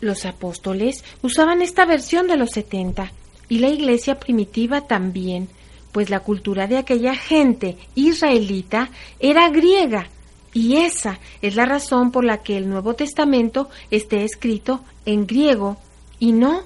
[0.00, 3.12] Los apóstoles usaban esta versión de los setenta
[3.48, 5.48] y la iglesia primitiva también,
[5.92, 10.08] pues la cultura de aquella gente israelita era griega
[10.52, 15.76] y esa es la razón por la que el Nuevo Testamento esté escrito en griego
[16.18, 16.62] y no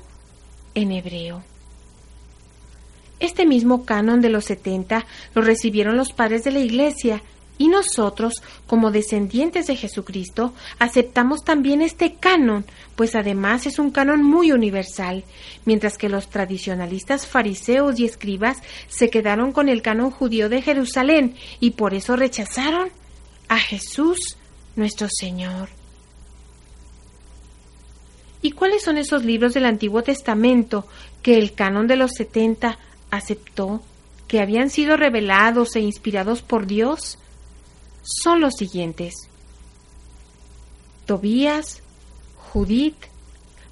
[0.74, 1.42] en hebreo.
[3.20, 7.22] Este mismo canon de los setenta lo recibieron los padres de la Iglesia
[7.62, 12.64] Y nosotros, como descendientes de Jesucristo, aceptamos también este canon,
[12.96, 15.22] pues además es un canon muy universal,
[15.64, 18.56] mientras que los tradicionalistas fariseos y escribas
[18.88, 22.88] se quedaron con el canon judío de Jerusalén y por eso rechazaron
[23.48, 24.18] a Jesús
[24.74, 25.68] nuestro Señor.
[28.42, 30.88] ¿Y cuáles son esos libros del Antiguo Testamento
[31.22, 32.80] que el canon de los setenta
[33.12, 33.82] aceptó,
[34.26, 37.20] que habían sido revelados e inspirados por Dios?
[38.02, 39.14] Son los siguientes.
[41.06, 41.82] Tobías,
[42.36, 42.96] Judith,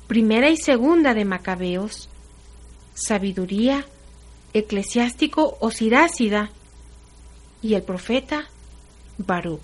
[0.07, 2.09] primera y segunda de Macabeos,
[2.95, 3.85] sabiduría,
[4.53, 6.51] eclesiástico o sirácida,
[7.63, 8.49] y el profeta
[9.19, 9.61] Baruch.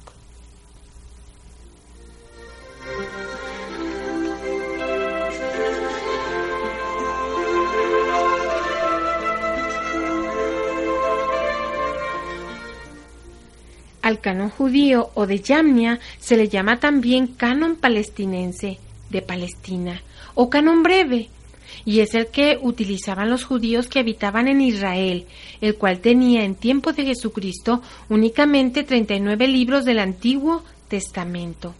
[14.06, 18.78] Al canon judío o de Yamnia se le llama también canon palestinense
[19.10, 20.00] de Palestina
[20.36, 21.28] o canon breve,
[21.84, 25.26] y es el que utilizaban los judíos que habitaban en Israel,
[25.60, 31.74] el cual tenía en tiempo de Jesucristo únicamente 39 libros del Antiguo Testamento.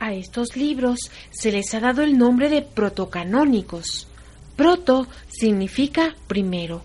[0.00, 0.98] A estos libros
[1.30, 4.08] se les ha dado el nombre de protocanónicos.
[4.56, 6.82] Proto significa primero,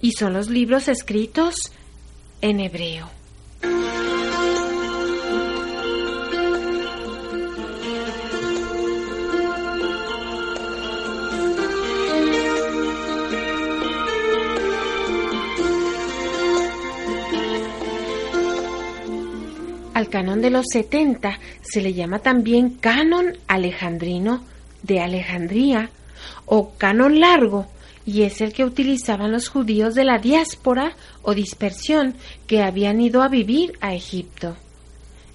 [0.00, 1.56] y son los libros escritos
[2.42, 3.23] en hebreo.
[19.94, 24.42] Al canon de los 70 se le llama también canon alejandrino
[24.82, 25.88] de Alejandría
[26.46, 27.66] o canon largo,
[28.06, 32.14] y es el que utilizaban los judíos de la diáspora o dispersión
[32.46, 34.56] que habían ido a vivir a Egipto.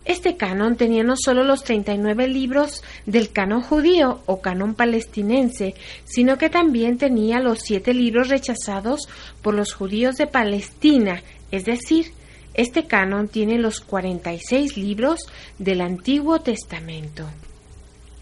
[0.05, 6.37] Este canon tenía no solo los 39 libros del canon judío o canon palestinense, sino
[6.37, 9.07] que también tenía los siete libros rechazados
[9.43, 12.13] por los judíos de Palestina, es decir,
[12.55, 15.19] este canon tiene los 46 libros
[15.59, 17.27] del Antiguo Testamento.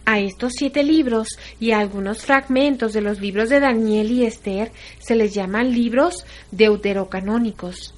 [0.09, 1.27] A estos siete libros
[1.59, 6.25] y a algunos fragmentos de los libros de Daniel y Esther se les llaman libros
[6.51, 7.93] deuterocanónicos.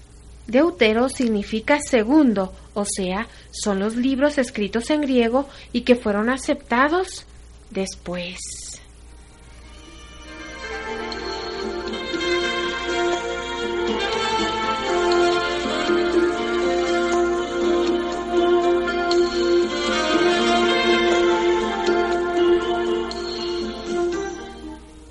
[0.47, 7.27] Deutero significa segundo, o sea, son los libros escritos en griego y que fueron aceptados
[7.69, 8.39] después.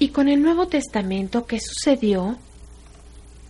[0.08, 2.38] Y con el Nuevo Testamento, ¿qué sucedió?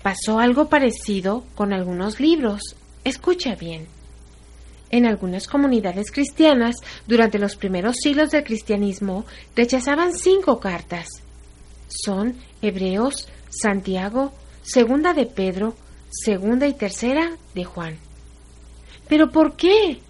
[0.03, 2.75] Pasó algo parecido con algunos libros.
[3.05, 3.87] Escucha bien.
[4.91, 6.75] En algunas comunidades cristianas,
[7.07, 11.07] durante los primeros siglos del cristianismo, rechazaban cinco cartas.
[11.87, 14.33] Son Hebreos, Santiago,
[14.63, 15.77] Segunda de Pedro,
[16.11, 17.99] Segunda y Tercera de Juan.
[19.09, 20.01] ¿Pero por qué?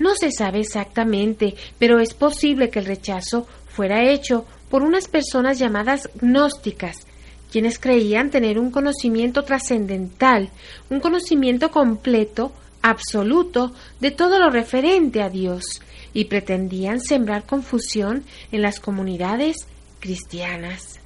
[0.00, 5.58] No se sabe exactamente, pero es posible que el rechazo fuera hecho por unas personas
[5.58, 7.06] llamadas gnósticas,
[7.50, 10.50] quienes creían tener un conocimiento trascendental,
[10.90, 12.52] un conocimiento completo,
[12.82, 15.64] absoluto, de todo lo referente a Dios,
[16.12, 19.56] y pretendían sembrar confusión en las comunidades
[20.00, 21.00] cristianas.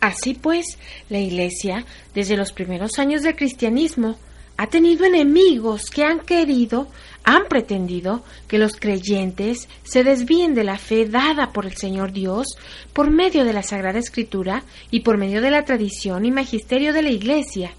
[0.00, 4.16] Así pues, la Iglesia, desde los primeros años del cristianismo,
[4.56, 6.88] ha tenido enemigos que han querido,
[7.28, 12.46] han pretendido que los creyentes se desvíen de la fe dada por el Señor Dios
[12.94, 17.02] por medio de la Sagrada Escritura y por medio de la tradición y magisterio de
[17.02, 17.72] la Iglesia.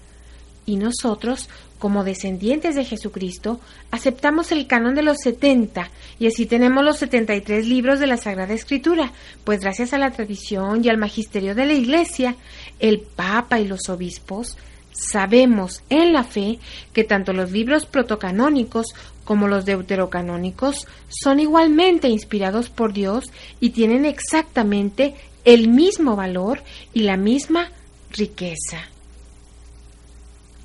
[0.66, 1.48] Y nosotros,
[1.80, 3.58] como descendientes de Jesucristo,
[3.90, 5.90] aceptamos el canon de los setenta
[6.20, 9.98] y así tenemos los setenta y tres libros de la Sagrada Escritura, pues gracias a
[9.98, 12.36] la tradición y al magisterio de la Iglesia,
[12.78, 14.56] el Papa y los obispos
[14.92, 16.58] Sabemos en la fe
[16.92, 18.86] que tanto los libros protocanónicos
[19.30, 23.26] como los deuterocanónicos son igualmente inspirados por Dios
[23.60, 25.14] y tienen exactamente
[25.44, 27.70] el mismo valor y la misma
[28.10, 28.88] riqueza.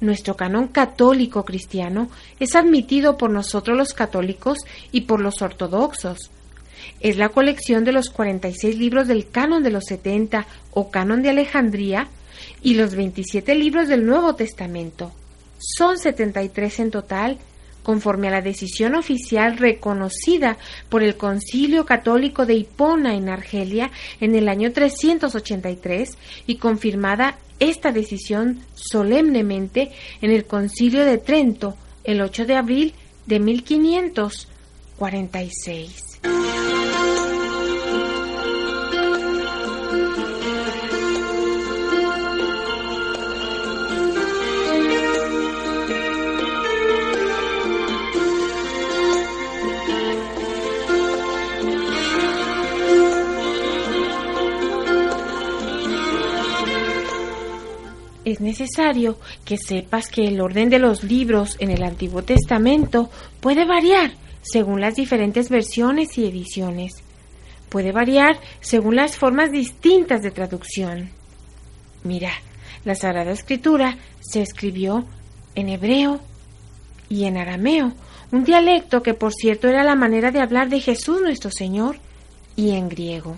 [0.01, 2.09] Nuestro canon católico cristiano
[2.39, 4.57] es admitido por nosotros los católicos
[4.91, 6.32] y por los ortodoxos.
[7.01, 11.30] Es la colección de los 46 libros del canon de los 70 o canon de
[11.30, 12.07] Alejandría
[12.63, 15.11] y los 27 libros del Nuevo Testamento.
[15.59, 17.38] Son 73 en total,
[17.86, 20.58] conforme a la decisión oficial reconocida
[20.90, 26.18] por el Concilio Católico de Hipona en Argelia en el año 383
[26.48, 32.96] y confirmada esta decisión solemnemente en el Concilio de Trento el 8 de abril
[33.28, 36.22] de 1546.
[58.36, 63.10] Es necesario que sepas que el orden de los libros en el Antiguo Testamento
[63.40, 64.12] puede variar
[64.42, 66.96] según las diferentes versiones y ediciones.
[67.70, 71.10] Puede variar según las formas distintas de traducción.
[72.04, 72.32] Mira,
[72.84, 75.06] la Sagrada Escritura se escribió
[75.56, 76.20] en hebreo
[77.08, 77.94] y en arameo,
[78.32, 81.98] un dialecto que por cierto era la manera de hablar de Jesús nuestro Señor,
[82.58, 83.38] y en griego.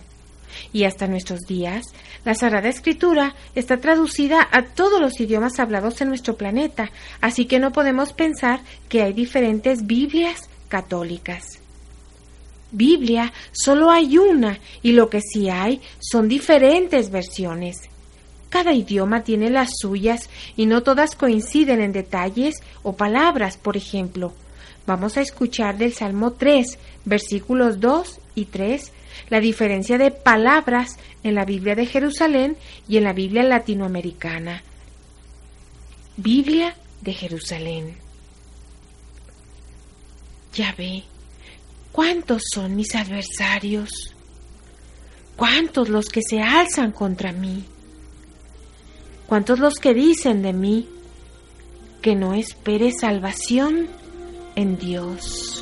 [0.73, 1.85] Y hasta nuestros días,
[2.25, 6.91] la Sagrada Escritura está traducida a todos los idiomas hablados en nuestro planeta,
[7.21, 11.59] así que no podemos pensar que hay diferentes Biblias católicas.
[12.71, 17.77] Biblia solo hay una y lo que sí hay son diferentes versiones.
[18.49, 24.33] Cada idioma tiene las suyas y no todas coinciden en detalles o palabras, por ejemplo.
[24.85, 28.91] Vamos a escuchar del Salmo 3, versículos 2 y 3
[29.29, 32.57] la diferencia de palabras en la Biblia de Jerusalén
[32.87, 34.63] y en la Biblia latinoamericana.
[36.17, 37.97] Biblia de Jerusalén.
[40.53, 41.03] Ya ve,
[41.91, 44.15] ¿cuántos son mis adversarios?
[45.35, 47.63] ¿Cuántos los que se alzan contra mí?
[49.27, 50.89] ¿Cuántos los que dicen de mí
[52.01, 53.87] que no espere salvación
[54.55, 55.56] en Dios?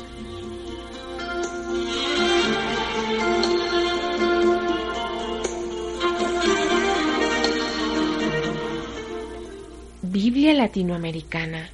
[10.16, 11.68] Biblia latinoamericana.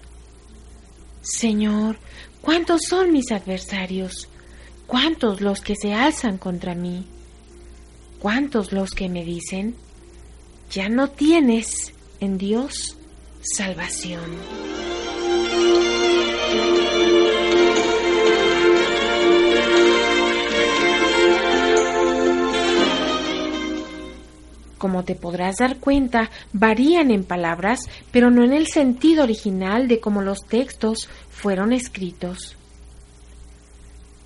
[1.22, 1.96] Señor,
[2.40, 4.28] ¿cuántos son mis adversarios?
[4.88, 7.06] ¿Cuántos los que se alzan contra mí?
[8.18, 9.76] ¿Cuántos los que me dicen,
[10.72, 12.96] ya no tienes en Dios
[13.42, 14.81] salvación?
[24.82, 30.00] Como te podrás dar cuenta, varían en palabras, pero no en el sentido original de
[30.00, 32.56] cómo los textos fueron escritos.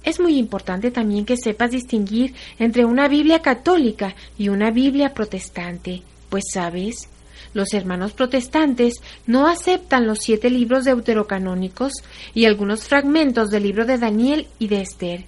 [0.03, 6.03] Es muy importante también que sepas distinguir entre una Biblia católica y una Biblia protestante,
[6.31, 7.11] pues sabes,
[7.53, 8.95] los hermanos protestantes
[9.27, 11.93] no aceptan los siete libros deuterocanónicos
[12.33, 15.27] y algunos fragmentos del libro de Daniel y de Esther,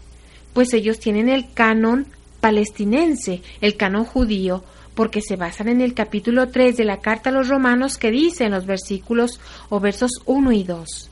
[0.55, 2.07] pues ellos tienen el canon
[2.41, 4.65] palestinense, el canon judío,
[4.99, 8.47] porque se basan en el capítulo 3 de la carta a los romanos que dice
[8.47, 9.39] en los versículos
[9.69, 11.11] o versos 1 y 2.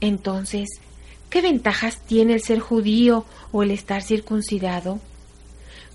[0.00, 0.68] Entonces,
[1.30, 4.98] ¿qué ventajas tiene el ser judío o el estar circuncidado?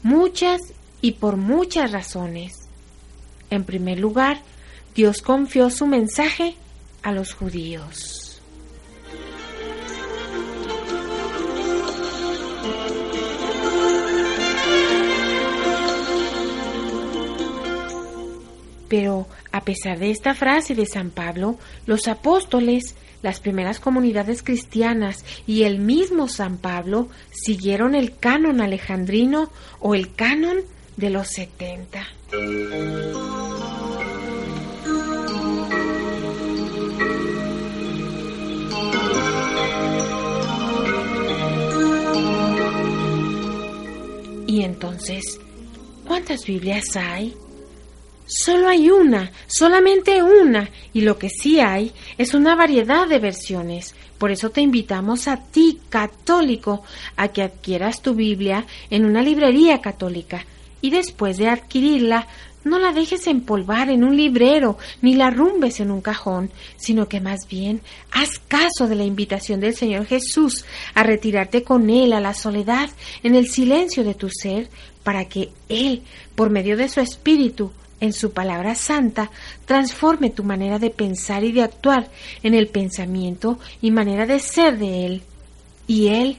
[0.02, 0.62] Muchas
[1.02, 2.54] y por muchas razones.
[3.50, 4.42] En primer lugar,
[4.96, 6.56] Dios confió su mensaje
[7.04, 8.25] a los judíos.
[18.88, 25.26] Pero, a pesar de esta frase de San Pablo, los apóstoles, las primeras comunidades cristianas
[25.48, 30.58] y el mismo San Pablo siguieron el canon alejandrino o el canon
[30.98, 32.06] de los setenta.
[44.48, 45.40] Y entonces,
[46.06, 47.36] ¿cuántas Biblias hay?
[48.28, 53.94] Solo hay una, solamente una, y lo que sí hay es una variedad de versiones.
[54.18, 56.84] Por eso te invitamos a ti, católico,
[57.18, 60.46] a que adquieras tu Biblia en una librería católica
[60.82, 62.28] y después de adquirirla,
[62.64, 67.22] no la dejes empolvar en un librero ni la rumbes en un cajón, sino que
[67.22, 70.66] más bien haz caso de la invitación del Señor Jesús
[70.96, 72.90] a retirarte con Él a la soledad
[73.22, 74.70] en el silencio de tu ser
[75.04, 76.04] para que Él,
[76.34, 79.32] por medio de su Espíritu, en su palabra santa,
[79.66, 82.10] transforme tu manera de pensar y de actuar
[82.44, 85.24] en el pensamiento y manera de ser de Él.
[85.88, 86.38] Y Él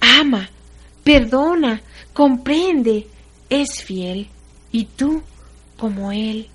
[0.00, 0.50] ama,
[1.02, 1.82] perdona,
[2.12, 3.06] comprende,
[3.48, 4.28] es fiel,
[4.72, 5.22] y tú
[5.76, 6.48] como Él.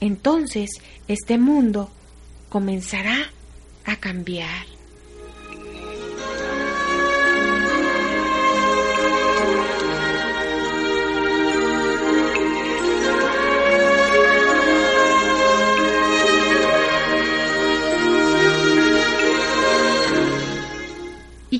[0.00, 0.70] Entonces
[1.08, 1.90] este mundo
[2.48, 3.30] comenzará
[3.84, 4.75] a cambiar.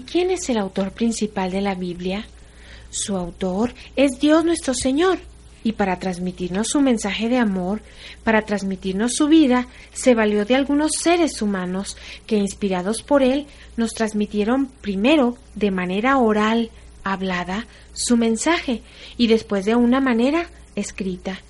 [0.00, 2.26] ¿Quién es el autor principal de la Biblia?
[2.90, 5.18] Su autor es Dios nuestro Señor
[5.66, 7.82] y para transmitirnos su mensaje de amor,
[8.22, 13.90] para transmitirnos su vida, se valió de algunos seres humanos que, inspirados por él, nos
[13.90, 16.70] transmitieron primero de manera oral,
[17.02, 18.82] hablada, su mensaje
[19.16, 21.40] y después de una manera escrita.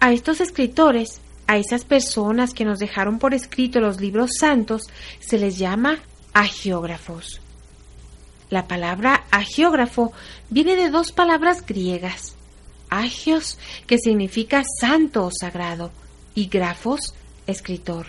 [0.00, 4.82] A estos escritores, a esas personas que nos dejaron por escrito los libros santos,
[5.20, 6.00] se les llama
[6.32, 7.40] agiógrafos.
[8.50, 10.12] La palabra agiógrafo
[10.50, 12.36] viene de dos palabras griegas,
[12.90, 15.90] agios, que significa santo o sagrado,
[16.34, 17.14] y grafos,
[17.46, 18.06] escritor.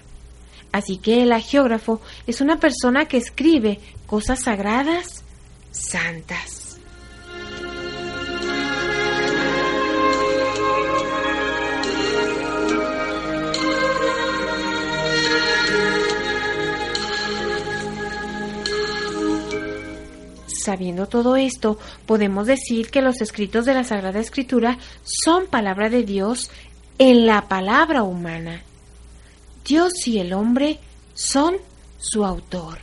[0.72, 5.24] Así que el agiógrafo es una persona que escribe cosas sagradas,
[5.72, 6.57] santas.
[20.68, 26.04] Sabiendo todo esto, podemos decir que los escritos de la Sagrada Escritura son palabra de
[26.04, 26.52] Dios
[26.98, 28.64] en la palabra humana.
[29.66, 30.78] Dios y el hombre
[31.14, 31.56] son
[31.98, 32.80] su autor.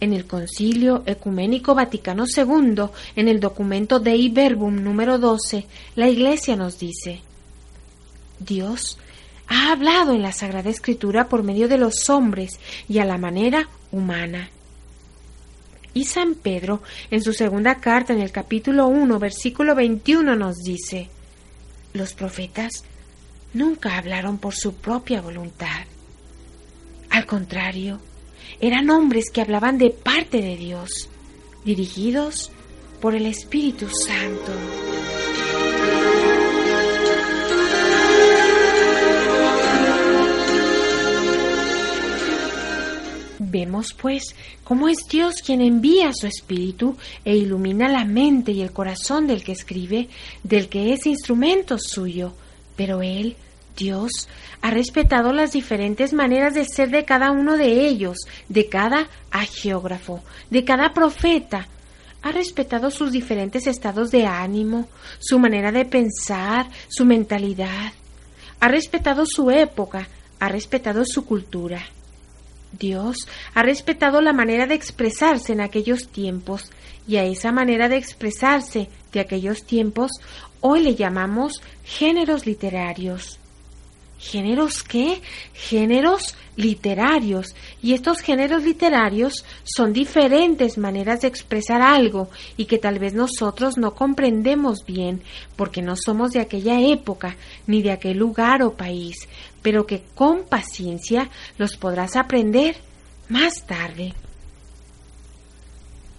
[0.00, 6.56] En el Concilio Ecuménico Vaticano II, en el documento Dei Verbum número 12, la Iglesia
[6.56, 7.20] nos dice,
[8.38, 8.96] Dios
[9.48, 12.58] ha hablado en la Sagrada Escritura por medio de los hombres
[12.88, 14.48] y a la manera humana.
[15.96, 21.08] Y San Pedro, en su segunda carta, en el capítulo 1, versículo 21, nos dice,
[21.94, 22.84] los profetas
[23.54, 25.86] nunca hablaron por su propia voluntad.
[27.08, 27.98] Al contrario,
[28.60, 31.08] eran hombres que hablaban de parte de Dios,
[31.64, 32.52] dirigidos
[33.00, 34.95] por el Espíritu Santo.
[43.48, 44.34] Vemos, pues,
[44.64, 49.44] cómo es Dios quien envía su espíritu e ilumina la mente y el corazón del
[49.44, 50.08] que escribe,
[50.42, 52.32] del que es instrumento suyo.
[52.74, 53.36] Pero Él,
[53.76, 54.10] Dios,
[54.62, 58.18] ha respetado las diferentes maneras de ser de cada uno de ellos,
[58.48, 61.68] de cada agiógrafo, de cada profeta.
[62.22, 64.88] Ha respetado sus diferentes estados de ánimo,
[65.20, 67.92] su manera de pensar, su mentalidad.
[68.58, 70.08] Ha respetado su época,
[70.40, 71.80] ha respetado su cultura.
[72.78, 73.16] Dios
[73.54, 76.70] ha respetado la manera de expresarse en aquellos tiempos
[77.06, 80.10] y a esa manera de expresarse de aquellos tiempos
[80.60, 83.38] hoy le llamamos géneros literarios.
[84.18, 85.20] ¿Géneros qué?
[85.52, 87.54] Géneros literarios.
[87.82, 93.76] Y estos géneros literarios son diferentes maneras de expresar algo y que tal vez nosotros
[93.76, 95.22] no comprendemos bien
[95.54, 99.28] porque no somos de aquella época ni de aquel lugar o país,
[99.66, 102.76] pero que con paciencia los podrás aprender
[103.28, 104.14] más tarde.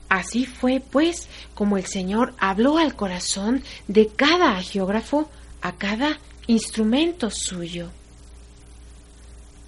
[0.10, 5.30] Así fue, pues, como el Señor habló al corazón de cada geógrafo
[5.62, 7.88] a cada instrumento suyo.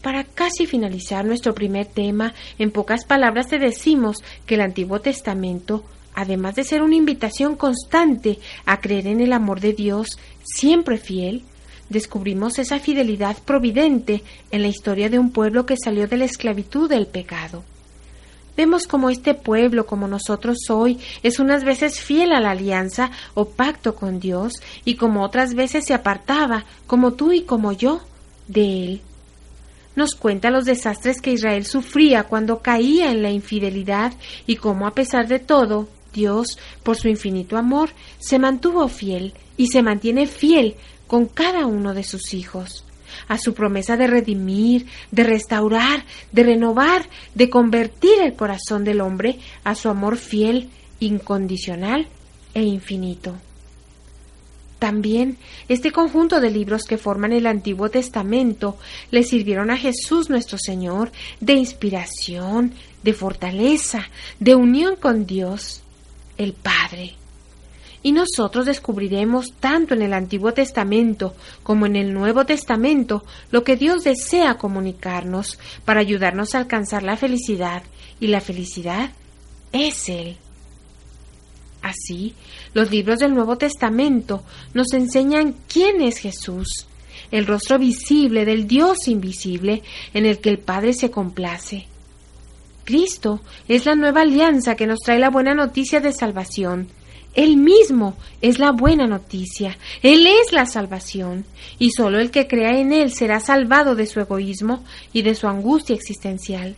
[0.01, 5.85] Para casi finalizar nuestro primer tema, en pocas palabras te decimos que el Antiguo Testamento,
[6.15, 11.45] además de ser una invitación constante a creer en el amor de Dios, siempre fiel,
[11.89, 16.89] descubrimos esa fidelidad providente en la historia de un pueblo que salió de la esclavitud
[16.89, 17.63] del pecado.
[18.55, 23.45] Vemos como este pueblo, como nosotros hoy, es unas veces fiel a la alianza o
[23.45, 28.01] pacto con Dios y como otras veces se apartaba, como tú y como yo,
[28.47, 29.01] de Él.
[29.95, 34.13] Nos cuenta los desastres que Israel sufría cuando caía en la infidelidad
[34.45, 37.89] y cómo a pesar de todo, Dios, por su infinito amor,
[38.19, 40.75] se mantuvo fiel y se mantiene fiel
[41.07, 42.85] con cada uno de sus hijos
[43.27, 49.39] a su promesa de redimir, de restaurar, de renovar, de convertir el corazón del hombre
[49.63, 52.07] a su amor fiel, incondicional
[52.53, 53.35] e infinito.
[54.79, 55.37] También
[55.67, 58.77] este conjunto de libros que forman el Antiguo Testamento
[59.11, 64.07] le sirvieron a Jesús nuestro Señor de inspiración, de fortaleza,
[64.39, 65.83] de unión con Dios,
[66.39, 67.13] el Padre.
[68.01, 73.75] Y nosotros descubriremos tanto en el Antiguo Testamento como en el Nuevo Testamento lo que
[73.75, 77.83] Dios desea comunicarnos para ayudarnos a alcanzar la felicidad,
[78.21, 79.11] y la felicidad
[79.73, 80.37] es Él.
[81.81, 82.33] Así,
[82.73, 86.87] los libros del Nuevo Testamento nos enseñan quién es Jesús,
[87.31, 89.83] el rostro visible del Dios invisible
[90.13, 91.87] en el que el Padre se complace.
[92.89, 96.87] Cristo es la nueva alianza que nos trae la buena noticia de salvación.
[97.35, 101.45] Él mismo es la buena noticia, Él es la salvación,
[101.77, 104.83] y solo el que crea en Él será salvado de su egoísmo
[105.13, 106.77] y de su angustia existencial.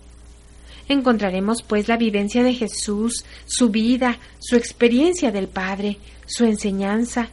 [0.89, 7.29] Encontraremos pues la vivencia de Jesús, su vida, su experiencia del Padre, su enseñanza,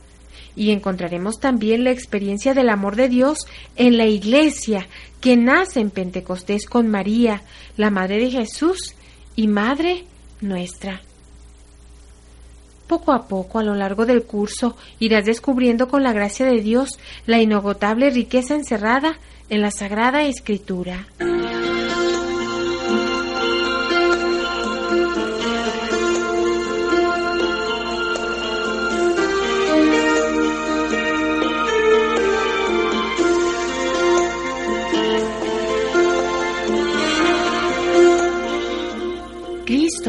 [0.59, 3.47] y encontraremos también la experiencia del amor de Dios
[3.77, 4.89] en la Iglesia,
[5.21, 7.43] que nace en Pentecostés con María,
[7.77, 8.97] la Madre de Jesús
[9.37, 10.05] y Madre
[10.41, 11.01] nuestra.
[12.89, 16.99] Poco a poco, a lo largo del curso, irás descubriendo con la gracia de Dios
[17.25, 21.07] la inagotable riqueza encerrada en la Sagrada Escritura.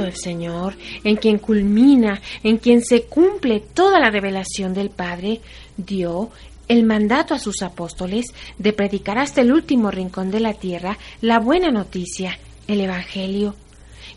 [0.04, 5.42] El Señor, en quien culmina, en quien se cumple toda la revelación del Padre,
[5.78, 6.32] dio
[6.70, 8.28] el mandato a sus apóstoles
[8.58, 12.38] de predicar hasta el último rincón de la tierra la buena noticia,
[12.68, 13.56] el Evangelio.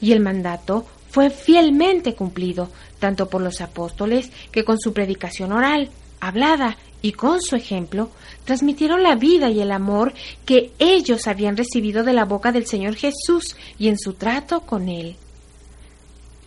[0.01, 5.91] Y el mandato fue fielmente cumplido, tanto por los apóstoles que con su predicación oral,
[6.21, 8.11] hablada y con su ejemplo,
[8.45, 10.13] transmitieron la vida y el amor
[10.45, 14.89] que ellos habían recibido de la boca del Señor Jesús y en su trato con
[14.89, 15.17] Él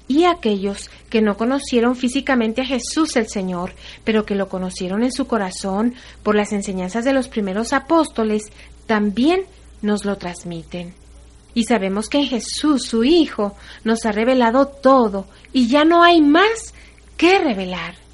[0.08, 5.12] y aquellos que no conocieron físicamente a Jesús el Señor, pero que lo conocieron en
[5.12, 8.52] su corazón por las enseñanzas de los primeros apóstoles,
[8.86, 9.42] también
[9.82, 10.94] nos lo transmiten.
[11.54, 16.22] Y sabemos que en Jesús, su Hijo, nos ha revelado todo y ya no hay
[16.22, 16.74] más
[17.18, 18.05] que revelar.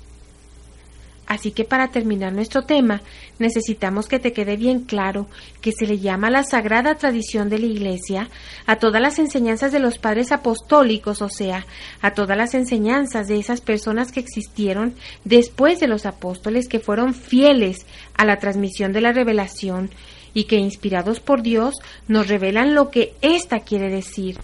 [1.32, 3.02] Así que para terminar nuestro tema,
[3.40, 5.28] necesitamos que te quede bien claro
[5.62, 8.30] que se le llama la sagrada tradición de la Iglesia
[8.66, 11.66] a todas las enseñanzas de los padres apostólicos, o sea,
[12.02, 17.14] a todas las enseñanzas de esas personas que existieron después de los apóstoles que fueron
[17.14, 17.86] fieles
[18.18, 19.90] a la transmisión de la revelación
[20.34, 21.76] y que inspirados por Dios
[22.10, 24.38] nos revelan lo que ésta quiere decir.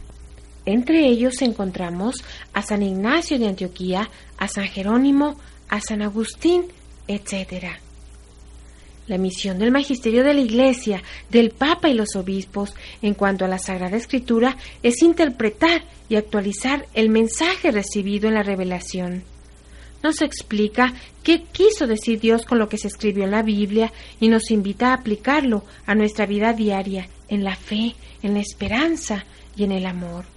[0.64, 2.24] Entre ellos encontramos
[2.54, 5.38] a San Ignacio de Antioquía, a San Jerónimo,
[5.70, 6.66] a San Agustín,
[7.08, 7.78] etc.
[9.08, 13.48] La misión del magisterio de la Iglesia, del Papa y los obispos en cuanto a
[13.48, 19.24] la Sagrada Escritura es interpretar y actualizar el mensaje recibido en la revelación.
[20.04, 20.94] Nos explica
[21.24, 24.90] qué quiso decir Dios con lo que se escribió en la Biblia y nos invita
[24.90, 29.86] a aplicarlo a nuestra vida diaria, en la fe, en la esperanza y en el
[29.86, 30.37] amor.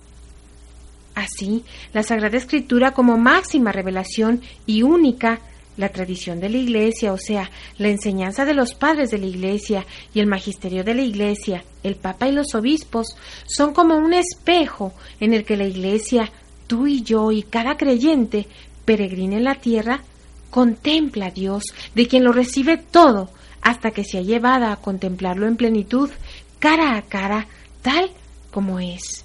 [1.14, 5.40] Así, la Sagrada Escritura como máxima revelación y única
[5.76, 9.86] la tradición de la Iglesia, o sea, la enseñanza de los padres de la Iglesia
[10.12, 14.92] y el magisterio de la Iglesia, el Papa y los obispos, son como un espejo
[15.20, 16.30] en el que la Iglesia,
[16.66, 18.46] tú y yo y cada creyente,
[18.84, 20.02] peregrina en la tierra,
[20.50, 23.30] contempla a Dios, de quien lo recibe todo,
[23.62, 26.11] hasta que sea llevada a contemplarlo en plenitud,
[26.58, 27.46] cara a cara,
[27.82, 28.11] tal
[28.50, 29.24] como es.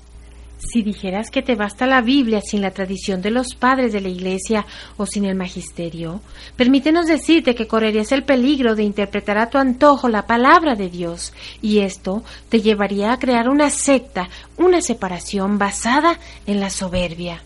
[0.72, 4.10] Si dijeras que te basta la Biblia sin la tradición de los padres de la
[4.10, 4.66] Iglesia
[4.98, 6.22] o sin el magisterio,
[6.56, 11.34] permítenos decirte que correrías el peligro de interpretar a tu antojo la palabra de Dios,
[11.62, 17.44] y esto te llevaría a crear una secta, una separación basada en la soberbia.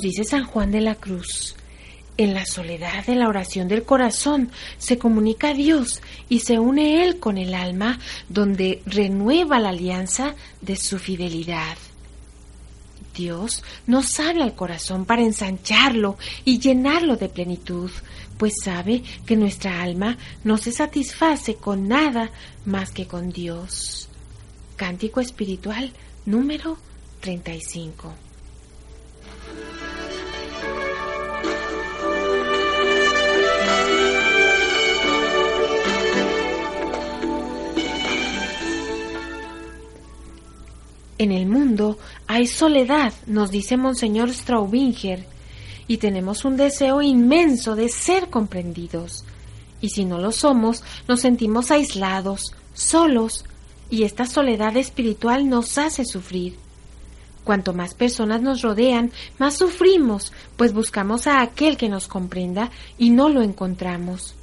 [0.00, 1.56] Dice San Juan de la Cruz,
[2.16, 7.04] en la soledad de la oración del corazón se comunica a Dios y se une
[7.04, 7.98] Él con el alma
[8.30, 11.76] donde renueva la alianza de su fidelidad.
[13.14, 17.90] Dios nos habla al corazón para ensancharlo y llenarlo de plenitud,
[18.38, 22.30] pues sabe que nuestra alma no se satisface con nada
[22.64, 24.08] más que con Dios.
[24.76, 25.92] Cántico espiritual
[26.24, 26.78] número
[27.20, 28.29] 35.
[41.20, 45.26] En el mundo hay soledad, nos dice Monseñor Straubinger,
[45.86, 49.26] y tenemos un deseo inmenso de ser comprendidos.
[49.82, 53.44] Y si no lo somos, nos sentimos aislados, solos,
[53.90, 56.56] y esta soledad espiritual nos hace sufrir.
[57.44, 63.10] Cuanto más personas nos rodean, más sufrimos, pues buscamos a aquel que nos comprenda y
[63.10, 64.36] no lo encontramos.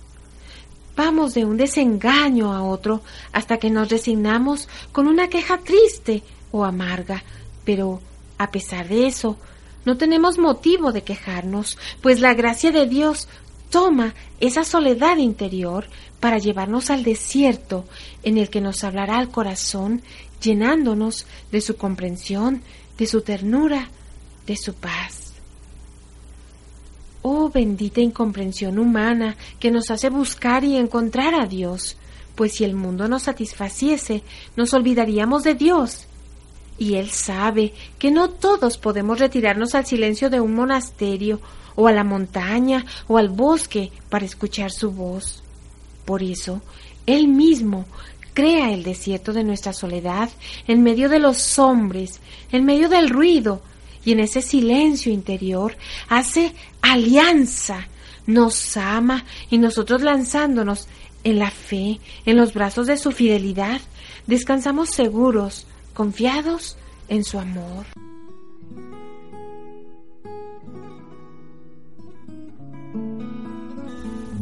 [0.96, 3.02] Vamos de un desengaño a otro
[3.32, 7.24] hasta que nos resignamos con una queja triste o amarga,
[7.66, 8.02] pero
[8.38, 9.38] a pesar de eso,
[9.86, 13.28] no tenemos motivo de quejarnos, pues la gracia de Dios
[13.70, 15.88] toma esa soledad interior
[16.20, 17.86] para llevarnos al desierto
[18.24, 20.02] en el que nos hablará al corazón,
[20.42, 22.64] llenándonos de su comprensión,
[22.98, 23.90] de su ternura,
[24.46, 25.34] de su paz.
[27.22, 31.98] Oh bendita incomprensión humana que nos hace buscar y encontrar a Dios,
[32.36, 34.24] pues si el mundo nos satisfaciese,
[34.56, 36.07] nos olvidaríamos de Dios.
[36.78, 41.40] Y Él sabe que no todos podemos retirarnos al silencio de un monasterio,
[41.76, 45.44] o a la montaña, o al bosque para escuchar su voz.
[46.06, 46.62] Por eso,
[47.06, 47.86] Él mismo
[48.34, 50.30] crea el desierto de nuestra soledad
[50.68, 52.20] en medio de los hombres,
[52.52, 53.62] en medio del ruido,
[54.04, 55.76] y en ese silencio interior
[56.08, 57.88] hace alianza,
[58.26, 60.88] nos ama y nosotros lanzándonos
[61.24, 63.82] en la fe, en los brazos de su fidelidad,
[64.28, 65.68] descansamos seguros,
[65.98, 66.78] confiados
[67.10, 67.88] en su amor.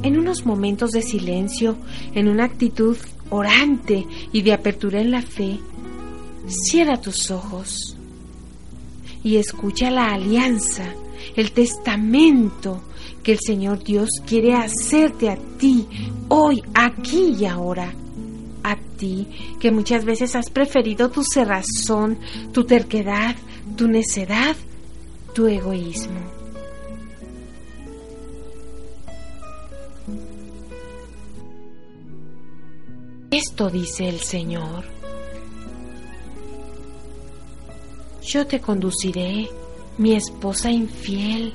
[0.03, 1.77] en unos momentos de silencio,
[2.13, 2.95] en una actitud
[3.31, 5.57] orante y de apertura en la fe,
[6.45, 7.97] cierra tus ojos
[9.23, 10.93] y escucha la alianza,
[11.35, 12.83] el testamento
[13.23, 15.87] que el Señor Dios quiere hacerte a ti,
[16.27, 17.91] hoy, aquí y ahora.
[18.97, 19.27] Ti,
[19.59, 22.17] que muchas veces has preferido tu cerrazón,
[22.53, 23.35] tu terquedad,
[23.75, 24.55] tu necedad,
[25.33, 26.19] tu egoísmo.
[33.31, 34.85] Esto dice el Señor.
[38.21, 39.49] Yo te conduciré,
[39.97, 41.53] mi esposa infiel,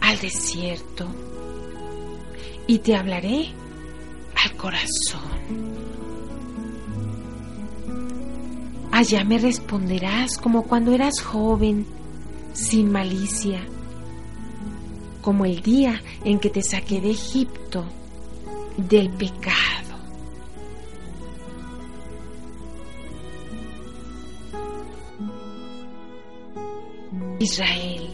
[0.00, 1.06] al desierto
[2.66, 3.48] y te hablaré
[4.44, 5.41] al corazón.
[9.02, 11.84] Allá me responderás como cuando eras joven,
[12.52, 13.60] sin malicia,
[15.20, 17.84] como el día en que te saqué de Egipto,
[18.76, 19.96] del pecado.
[27.40, 28.08] Israel,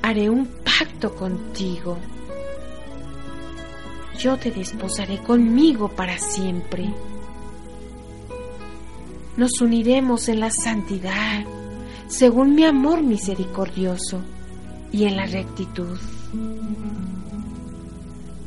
[0.00, 1.98] haré un pacto contigo.
[4.20, 6.88] Yo te desposaré conmigo para siempre.
[9.36, 11.44] Nos uniremos en la santidad,
[12.06, 14.22] según mi amor misericordioso,
[14.92, 15.98] y en la rectitud.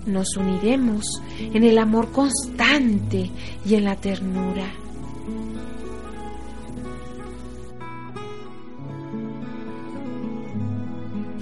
[0.06, 1.06] Nos uniremos
[1.40, 3.32] en el amor constante
[3.66, 4.72] y en la ternura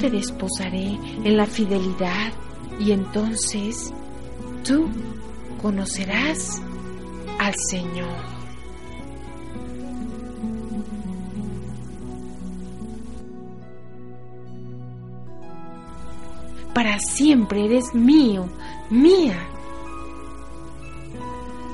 [0.04, 2.34] te desposaré en la fidelidad
[2.78, 3.94] y entonces
[4.66, 4.90] tú
[5.62, 6.62] conocerás
[7.40, 8.33] al Señor.
[16.74, 18.48] Para siempre eres mío,
[18.90, 19.38] mía.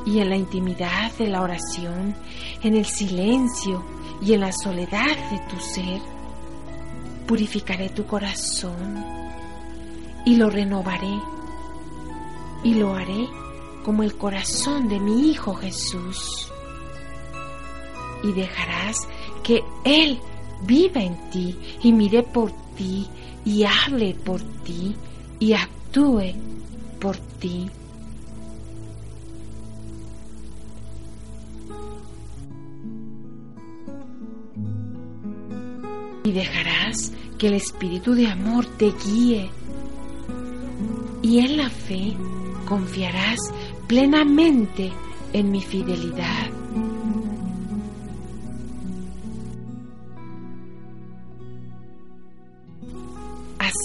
[0.05, 2.15] Y en la intimidad de la oración,
[2.63, 3.83] en el silencio
[4.21, 6.01] y en la soledad de tu ser,
[7.27, 9.05] purificaré tu corazón
[10.25, 11.19] y lo renovaré
[12.63, 13.27] y lo haré
[13.83, 16.51] como el corazón de mi Hijo Jesús.
[18.23, 19.07] Y dejarás
[19.43, 20.19] que Él
[20.61, 23.07] viva en ti y mire por ti
[23.45, 24.95] y hable por ti
[25.39, 26.33] y actúe
[26.99, 27.69] por ti.
[36.29, 39.49] y dejarás que el Espíritu de amor te guíe.
[41.23, 42.15] Y en la fe
[42.67, 43.39] confiarás
[43.87, 44.91] plenamente
[45.33, 46.58] en mi fidelidad.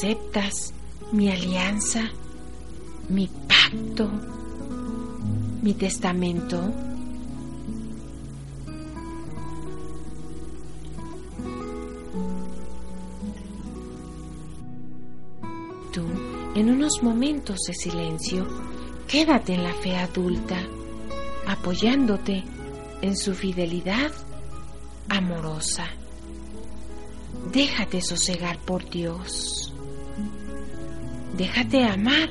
[0.05, 0.75] ¿Aceptas
[1.13, 2.03] mi alianza,
[3.09, 4.11] mi pacto,
[5.63, 6.61] mi testamento?
[16.55, 18.47] en unos momentos de silencio,
[19.09, 20.59] quédate en la fe adulta,
[21.47, 22.45] apoyándote
[23.01, 24.13] en su fidelidad
[25.09, 25.87] amorosa.
[27.53, 29.74] Déjate sosegar por Dios.
[31.37, 32.29] Déjate amar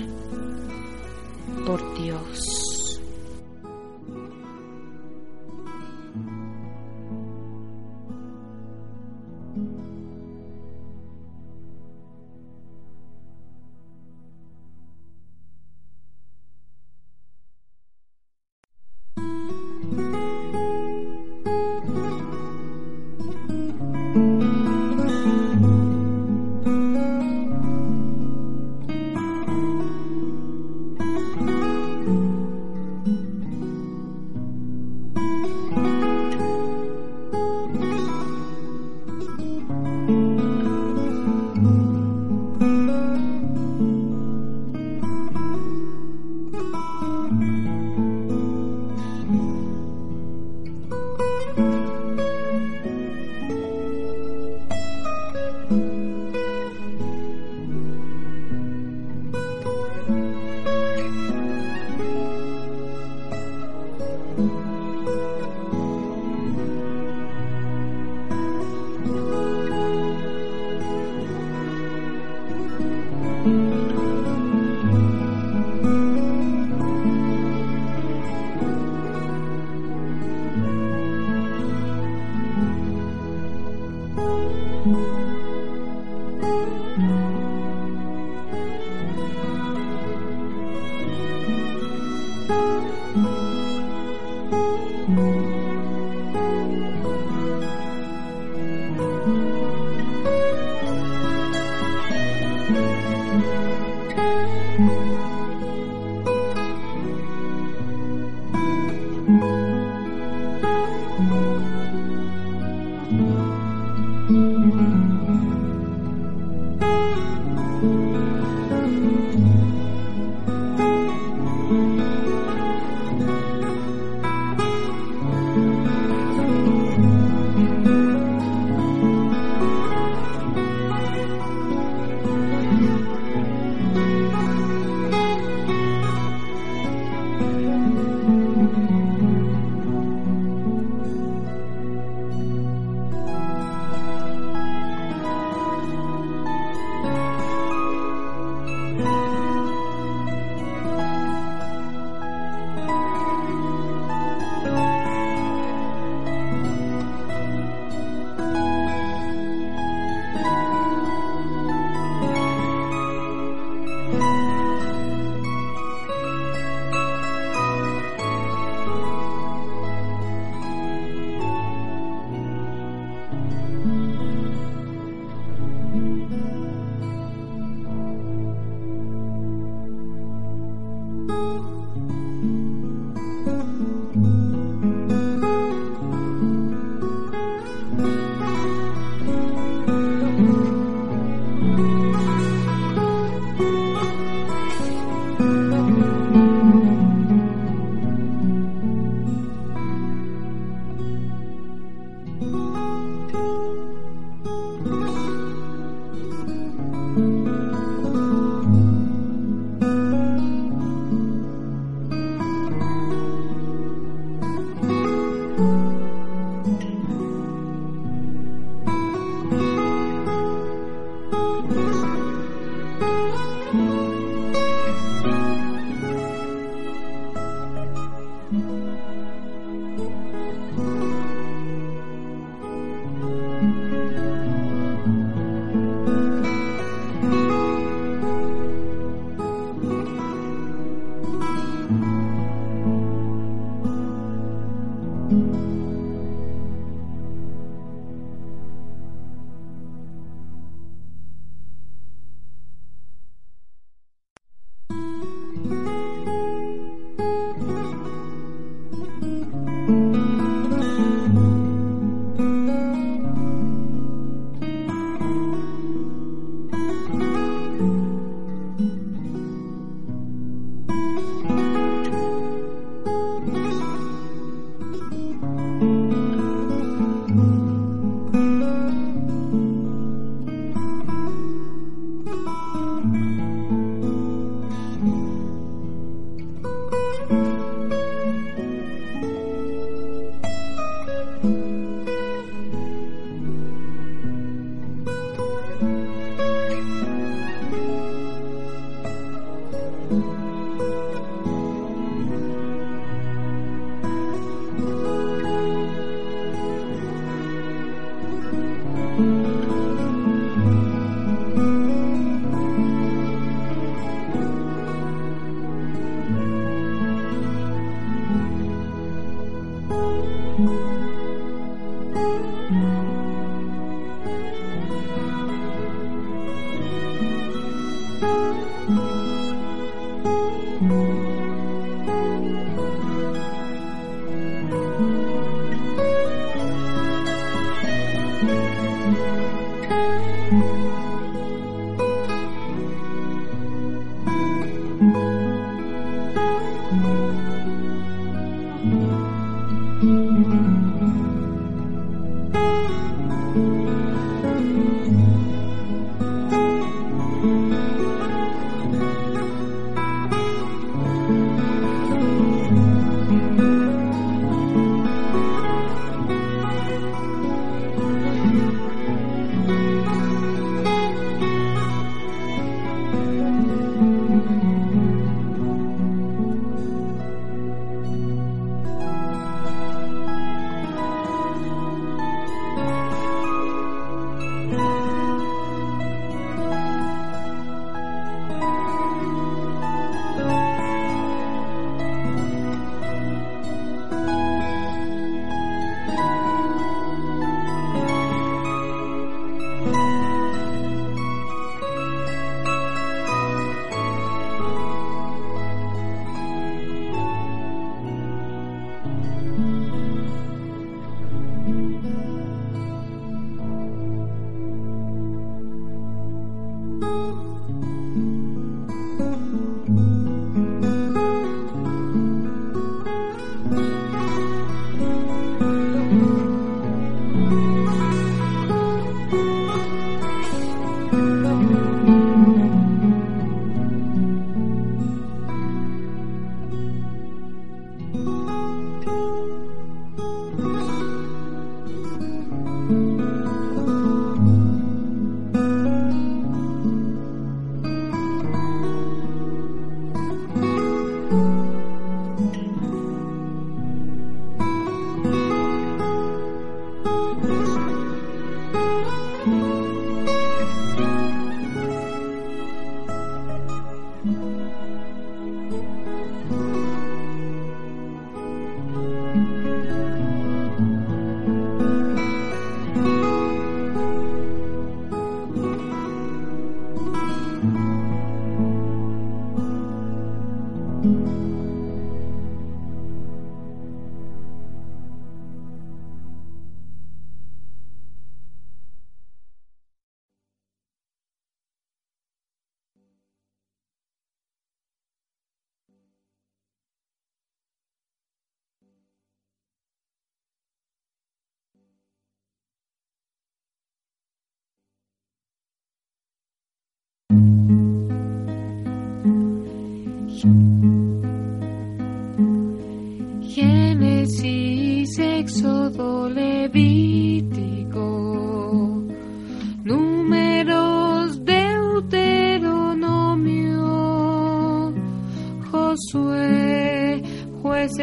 [1.66, 2.63] por Dios.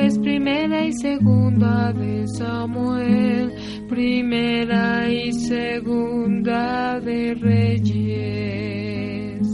[0.01, 3.53] Jueces, Primera y Segunda de Samuel,
[3.89, 9.47] Primera y Segunda de Reyes.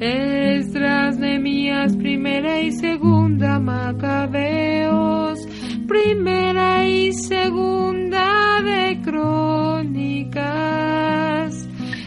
[0.00, 5.46] Esdras, Nehemías, Primera y Segunda Macabeos,
[5.86, 10.48] Primera y Segunda de Crónicas,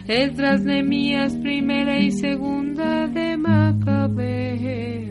[0.10, 5.11] Esdras, Nehemías, Primera y Segunda de Macabeos.